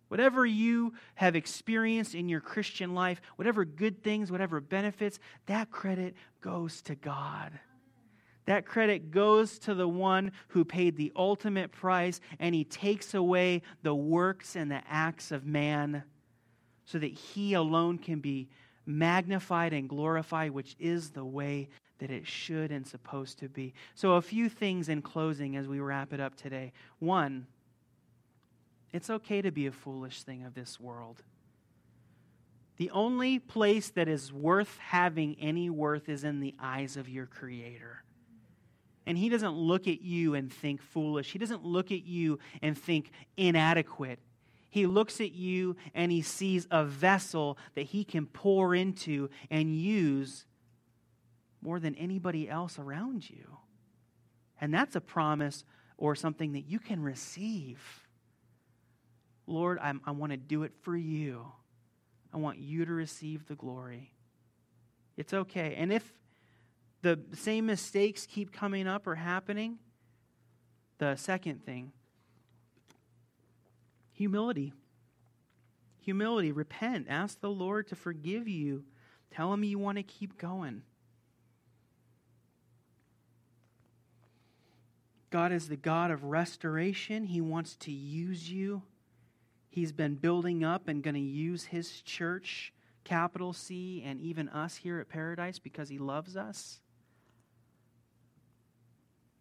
Whatever 0.06 0.46
you 0.46 0.92
have 1.14 1.34
experienced 1.34 2.14
in 2.14 2.28
your 2.28 2.40
Christian 2.40 2.94
life, 2.94 3.20
whatever 3.36 3.64
good 3.64 4.04
things, 4.04 4.30
whatever 4.30 4.60
benefits, 4.60 5.18
that 5.46 5.70
credit 5.70 6.14
goes 6.40 6.82
to 6.82 6.94
God. 6.94 7.50
That 8.46 8.66
credit 8.66 9.10
goes 9.10 9.58
to 9.60 9.74
the 9.74 9.88
one 9.88 10.32
who 10.48 10.64
paid 10.64 10.96
the 10.96 11.12
ultimate 11.14 11.70
price, 11.70 12.20
and 12.40 12.54
he 12.54 12.64
takes 12.64 13.14
away 13.14 13.62
the 13.82 13.94
works 13.94 14.56
and 14.56 14.70
the 14.70 14.82
acts 14.88 15.30
of 15.30 15.46
man 15.46 16.02
so 16.84 16.98
that 16.98 17.12
he 17.12 17.54
alone 17.54 17.98
can 17.98 18.20
be 18.20 18.48
magnified 18.84 19.72
and 19.72 19.88
glorified, 19.88 20.50
which 20.50 20.74
is 20.80 21.10
the 21.10 21.24
way 21.24 21.68
that 21.98 22.10
it 22.10 22.26
should 22.26 22.72
and 22.72 22.84
supposed 22.84 23.38
to 23.38 23.48
be. 23.48 23.74
So, 23.94 24.14
a 24.14 24.22
few 24.22 24.48
things 24.48 24.88
in 24.88 25.02
closing 25.02 25.56
as 25.56 25.68
we 25.68 25.78
wrap 25.78 26.12
it 26.12 26.18
up 26.18 26.34
today. 26.34 26.72
One, 26.98 27.46
it's 28.92 29.08
okay 29.08 29.40
to 29.40 29.52
be 29.52 29.68
a 29.68 29.72
foolish 29.72 30.24
thing 30.24 30.44
of 30.44 30.54
this 30.54 30.80
world. 30.80 31.22
The 32.76 32.90
only 32.90 33.38
place 33.38 33.90
that 33.90 34.08
is 34.08 34.32
worth 34.32 34.76
having 34.78 35.36
any 35.40 35.70
worth 35.70 36.08
is 36.08 36.24
in 36.24 36.40
the 36.40 36.54
eyes 36.58 36.96
of 36.96 37.08
your 37.08 37.26
Creator. 37.26 38.02
And 39.06 39.18
he 39.18 39.28
doesn't 39.28 39.54
look 39.54 39.88
at 39.88 40.00
you 40.02 40.34
and 40.34 40.52
think 40.52 40.80
foolish. 40.80 41.32
He 41.32 41.38
doesn't 41.38 41.64
look 41.64 41.90
at 41.90 42.04
you 42.04 42.38
and 42.60 42.78
think 42.78 43.10
inadequate. 43.36 44.20
He 44.70 44.86
looks 44.86 45.20
at 45.20 45.32
you 45.32 45.76
and 45.94 46.10
he 46.10 46.22
sees 46.22 46.66
a 46.70 46.84
vessel 46.84 47.58
that 47.74 47.82
he 47.82 48.04
can 48.04 48.26
pour 48.26 48.74
into 48.74 49.28
and 49.50 49.76
use 49.76 50.46
more 51.60 51.78
than 51.78 51.94
anybody 51.96 52.48
else 52.48 52.78
around 52.78 53.28
you. 53.28 53.58
And 54.60 54.72
that's 54.72 54.96
a 54.96 55.00
promise 55.00 55.64
or 55.96 56.14
something 56.14 56.52
that 56.52 56.62
you 56.62 56.78
can 56.78 57.02
receive. 57.02 57.80
Lord, 59.46 59.78
I'm, 59.82 60.00
i 60.06 60.10
want 60.12 60.32
to 60.32 60.36
do 60.36 60.62
it 60.62 60.72
for 60.80 60.96
you. 60.96 61.46
I 62.32 62.38
want 62.38 62.58
you 62.58 62.84
to 62.84 62.92
receive 62.92 63.46
the 63.46 63.54
glory. 63.54 64.14
It's 65.16 65.34
okay. 65.34 65.74
And 65.76 65.92
if 65.92 66.12
the 67.02 67.20
same 67.34 67.66
mistakes 67.66 68.26
keep 68.26 68.52
coming 68.52 68.86
up 68.86 69.06
or 69.06 69.16
happening, 69.16 69.78
the 70.98 71.16
second 71.16 71.64
thing 71.64 71.92
humility. 74.12 74.72
Humility. 76.00 76.52
Repent. 76.52 77.06
Ask 77.08 77.40
the 77.40 77.50
Lord 77.50 77.88
to 77.88 77.96
forgive 77.96 78.46
you. 78.46 78.84
Tell 79.32 79.52
him 79.52 79.64
you 79.64 79.78
want 79.78 79.98
to 79.98 80.04
keep 80.04 80.38
going. 80.38 80.82
God 85.30 85.50
is 85.50 85.68
the 85.68 85.76
God 85.76 86.10
of 86.10 86.24
restoration. 86.24 87.24
He 87.24 87.40
wants 87.40 87.74
to 87.76 87.90
use 87.90 88.50
you. 88.50 88.82
He's 89.70 89.90
been 89.90 90.16
building 90.16 90.62
up 90.62 90.86
and 90.86 91.02
going 91.02 91.14
to 91.14 91.20
use 91.20 91.64
his 91.64 92.02
church, 92.02 92.72
capital 93.02 93.54
C, 93.54 94.02
and 94.04 94.20
even 94.20 94.50
us 94.50 94.76
here 94.76 95.00
at 95.00 95.08
Paradise 95.08 95.58
because 95.58 95.88
he 95.88 95.98
loves 95.98 96.36
us. 96.36 96.81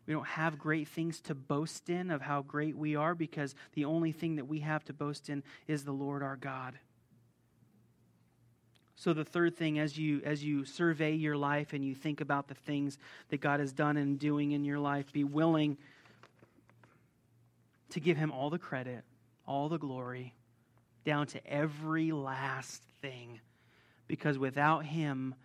We 0.07 0.13
don't 0.13 0.27
have 0.27 0.57
great 0.57 0.87
things 0.87 1.21
to 1.21 1.35
boast 1.35 1.89
in 1.89 2.09
of 2.09 2.21
how 2.21 2.41
great 2.41 2.75
we 2.75 2.95
are 2.95 3.13
because 3.13 3.55
the 3.73 3.85
only 3.85 4.11
thing 4.11 4.35
that 4.37 4.45
we 4.45 4.59
have 4.59 4.83
to 4.85 4.93
boast 4.93 5.29
in 5.29 5.43
is 5.67 5.83
the 5.83 5.91
Lord 5.91 6.23
our 6.23 6.35
God. 6.35 6.77
So 8.95 9.13
the 9.13 9.25
third 9.25 9.57
thing 9.57 9.79
as 9.79 9.97
you 9.97 10.21
as 10.23 10.43
you 10.43 10.63
survey 10.63 11.13
your 11.13 11.35
life 11.35 11.73
and 11.73 11.83
you 11.83 11.95
think 11.95 12.21
about 12.21 12.47
the 12.47 12.53
things 12.53 12.99
that 13.29 13.41
God 13.41 13.59
has 13.59 13.73
done 13.73 13.97
and 13.97 14.19
doing 14.19 14.51
in 14.51 14.63
your 14.63 14.77
life, 14.77 15.11
be 15.11 15.23
willing 15.23 15.77
to 17.89 17.99
give 17.99 18.17
him 18.17 18.31
all 18.31 18.49
the 18.49 18.59
credit, 18.59 19.03
all 19.47 19.69
the 19.69 19.79
glory, 19.79 20.33
down 21.03 21.25
to 21.27 21.47
every 21.47 22.11
last 22.11 22.83
thing. 23.01 23.39
Because 24.07 24.37
without 24.37 24.85
him, 24.85 25.35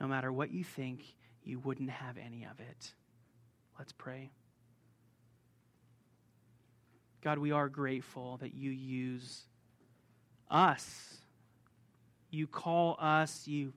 no 0.00 0.06
matter 0.06 0.32
what 0.32 0.50
you 0.50 0.64
think, 0.64 1.04
you 1.44 1.58
wouldn't 1.60 1.90
have 1.90 2.16
any 2.18 2.44
of 2.44 2.58
it. 2.58 2.94
Let's 3.78 3.92
pray. 3.92 4.30
God, 7.22 7.38
we 7.38 7.52
are 7.52 7.68
grateful 7.68 8.36
that 8.38 8.54
you 8.54 8.70
use 8.70 9.44
us. 10.50 11.16
You 12.30 12.46
call 12.46 12.96
us, 13.00 13.46
you 13.46 13.72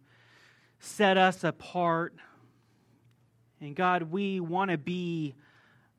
set 0.79 1.17
us 1.17 1.43
apart. 1.43 2.13
And 3.61 3.75
God, 3.75 4.03
we 4.03 4.39
want 4.39 4.71
to 4.71 4.77
be 4.77 5.35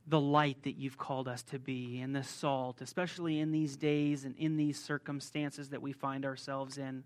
the 0.07 0.21
light 0.21 0.63
that 0.63 0.77
you've 0.77 0.97
called 0.97 1.29
us 1.29 1.43
to 1.45 1.59
be 1.59 2.01
and 2.01 2.15
the 2.15 2.23
salt, 2.23 2.81
especially 2.81 3.41
in 3.41 3.53
these 3.53 3.77
days 3.77 4.25
and 4.25 4.35
in 4.37 4.57
these 4.57 4.83
circumstances 4.83 5.71
that 5.71 5.83
we 5.83 5.93
find 5.93 6.25
ourselves 6.25 6.79
in. 6.79 7.05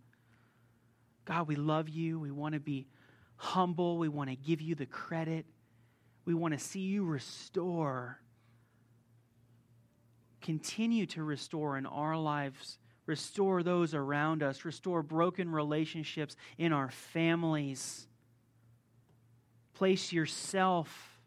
God, 1.24 1.48
we 1.48 1.56
love 1.56 1.88
you. 1.88 2.18
We 2.18 2.30
want 2.30 2.54
to 2.54 2.60
be 2.60 2.86
humble. 3.36 3.98
We 3.98 4.08
want 4.08 4.30
to 4.30 4.36
give 4.36 4.60
you 4.60 4.74
the 4.74 4.86
credit. 4.86 5.46
We 6.24 6.34
want 6.34 6.54
to 6.54 6.58
see 6.58 6.80
you 6.80 7.04
restore. 7.04 8.18
Continue 10.40 11.06
to 11.06 11.22
restore 11.22 11.76
in 11.76 11.86
our 11.86 12.16
lives. 12.16 12.78
Restore 13.06 13.62
those 13.62 13.94
around 13.94 14.42
us. 14.42 14.64
Restore 14.64 15.02
broken 15.02 15.50
relationships 15.50 16.36
in 16.58 16.72
our 16.72 16.90
families. 16.90 18.06
Place 19.74 20.12
yourself 20.12 21.18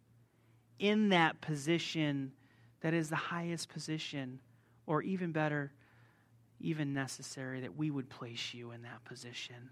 in 0.79 1.09
that 1.09 1.41
position 1.41 2.31
that 2.81 2.93
is 2.93 3.09
the 3.09 3.15
highest 3.15 3.69
position, 3.69 4.39
or 4.85 5.01
even 5.01 5.31
better, 5.31 5.71
even 6.59 6.93
necessary, 6.93 7.61
that 7.61 7.75
we 7.75 7.89
would 7.89 8.09
place 8.09 8.53
you 8.53 8.71
in 8.71 8.83
that 8.83 9.03
position 9.03 9.69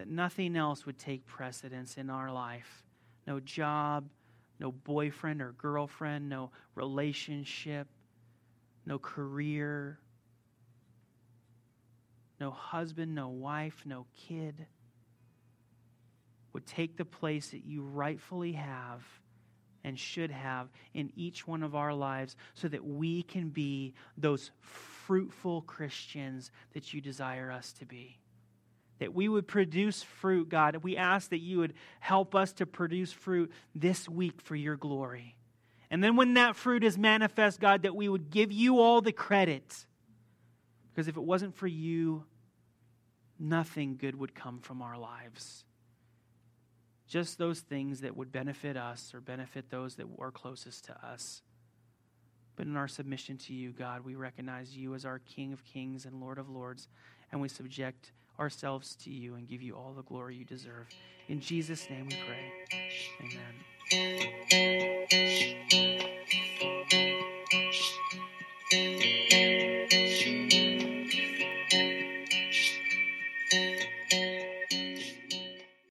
that 0.00 0.08
nothing 0.08 0.56
else 0.56 0.86
would 0.86 0.98
take 0.98 1.26
precedence 1.26 1.98
in 1.98 2.08
our 2.08 2.32
life. 2.32 2.84
No 3.26 3.38
job, 3.38 4.08
no 4.60 4.70
boyfriend 4.70 5.40
or 5.40 5.52
girlfriend, 5.52 6.28
no 6.28 6.50
relationship, 6.74 7.88
no 8.86 8.98
career, 8.98 9.98
no 12.38 12.50
husband, 12.50 13.14
no 13.14 13.28
wife, 13.28 13.82
no 13.84 14.06
kid 14.28 14.66
would 16.52 16.66
take 16.66 16.96
the 16.96 17.04
place 17.04 17.50
that 17.50 17.64
you 17.64 17.82
rightfully 17.82 18.52
have 18.52 19.02
and 19.82 19.98
should 19.98 20.30
have 20.30 20.68
in 20.94 21.10
each 21.16 21.46
one 21.46 21.62
of 21.62 21.74
our 21.74 21.94
lives 21.94 22.36
so 22.54 22.68
that 22.68 22.84
we 22.84 23.22
can 23.22 23.48
be 23.48 23.94
those 24.18 24.50
fruitful 24.60 25.62
Christians 25.62 26.50
that 26.74 26.92
you 26.92 27.00
desire 27.00 27.50
us 27.50 27.72
to 27.74 27.86
be. 27.86 28.19
That 29.00 29.14
we 29.14 29.28
would 29.28 29.48
produce 29.48 30.02
fruit, 30.02 30.48
God. 30.48 30.76
We 30.82 30.96
ask 30.96 31.30
that 31.30 31.40
you 31.40 31.58
would 31.58 31.74
help 31.98 32.34
us 32.34 32.52
to 32.54 32.66
produce 32.66 33.12
fruit 33.12 33.50
this 33.74 34.08
week 34.08 34.40
for 34.40 34.54
your 34.54 34.76
glory. 34.76 35.36
And 35.90 36.04
then 36.04 36.14
when 36.14 36.34
that 36.34 36.54
fruit 36.54 36.84
is 36.84 36.96
manifest, 36.96 37.58
God, 37.60 37.82
that 37.82 37.96
we 37.96 38.08
would 38.08 38.30
give 38.30 38.52
you 38.52 38.78
all 38.78 39.00
the 39.00 39.12
credit. 39.12 39.86
Because 40.90 41.08
if 41.08 41.16
it 41.16 41.22
wasn't 41.22 41.56
for 41.56 41.66
you, 41.66 42.24
nothing 43.38 43.96
good 43.96 44.14
would 44.14 44.34
come 44.34 44.60
from 44.60 44.82
our 44.82 44.96
lives 44.96 45.64
just 47.10 47.38
those 47.38 47.58
things 47.58 48.02
that 48.02 48.16
would 48.16 48.30
benefit 48.30 48.76
us 48.76 49.12
or 49.12 49.20
benefit 49.20 49.68
those 49.68 49.96
that 49.96 50.06
are 50.20 50.30
closest 50.30 50.84
to 50.84 50.96
us. 51.04 51.42
But 52.54 52.66
in 52.66 52.76
our 52.76 52.86
submission 52.86 53.36
to 53.38 53.52
you, 53.52 53.72
God, 53.72 54.04
we 54.04 54.14
recognize 54.14 54.76
you 54.76 54.94
as 54.94 55.04
our 55.04 55.18
King 55.18 55.52
of 55.52 55.64
kings 55.64 56.06
and 56.06 56.20
Lord 56.20 56.38
of 56.38 56.48
lords, 56.48 56.86
and 57.32 57.40
we 57.40 57.48
subject 57.48 58.12
ourselves 58.40 58.96
to 59.04 59.10
you 59.10 59.34
and 59.34 59.46
give 59.48 59.62
you 59.62 59.74
all 59.74 59.92
the 59.94 60.02
glory 60.02 60.34
you 60.34 60.44
deserve. 60.44 60.88
In 61.28 61.40
Jesus' 61.40 61.88
name 61.90 62.08
we 62.08 62.16
pray. 62.26 62.52
Amen. 63.20 63.54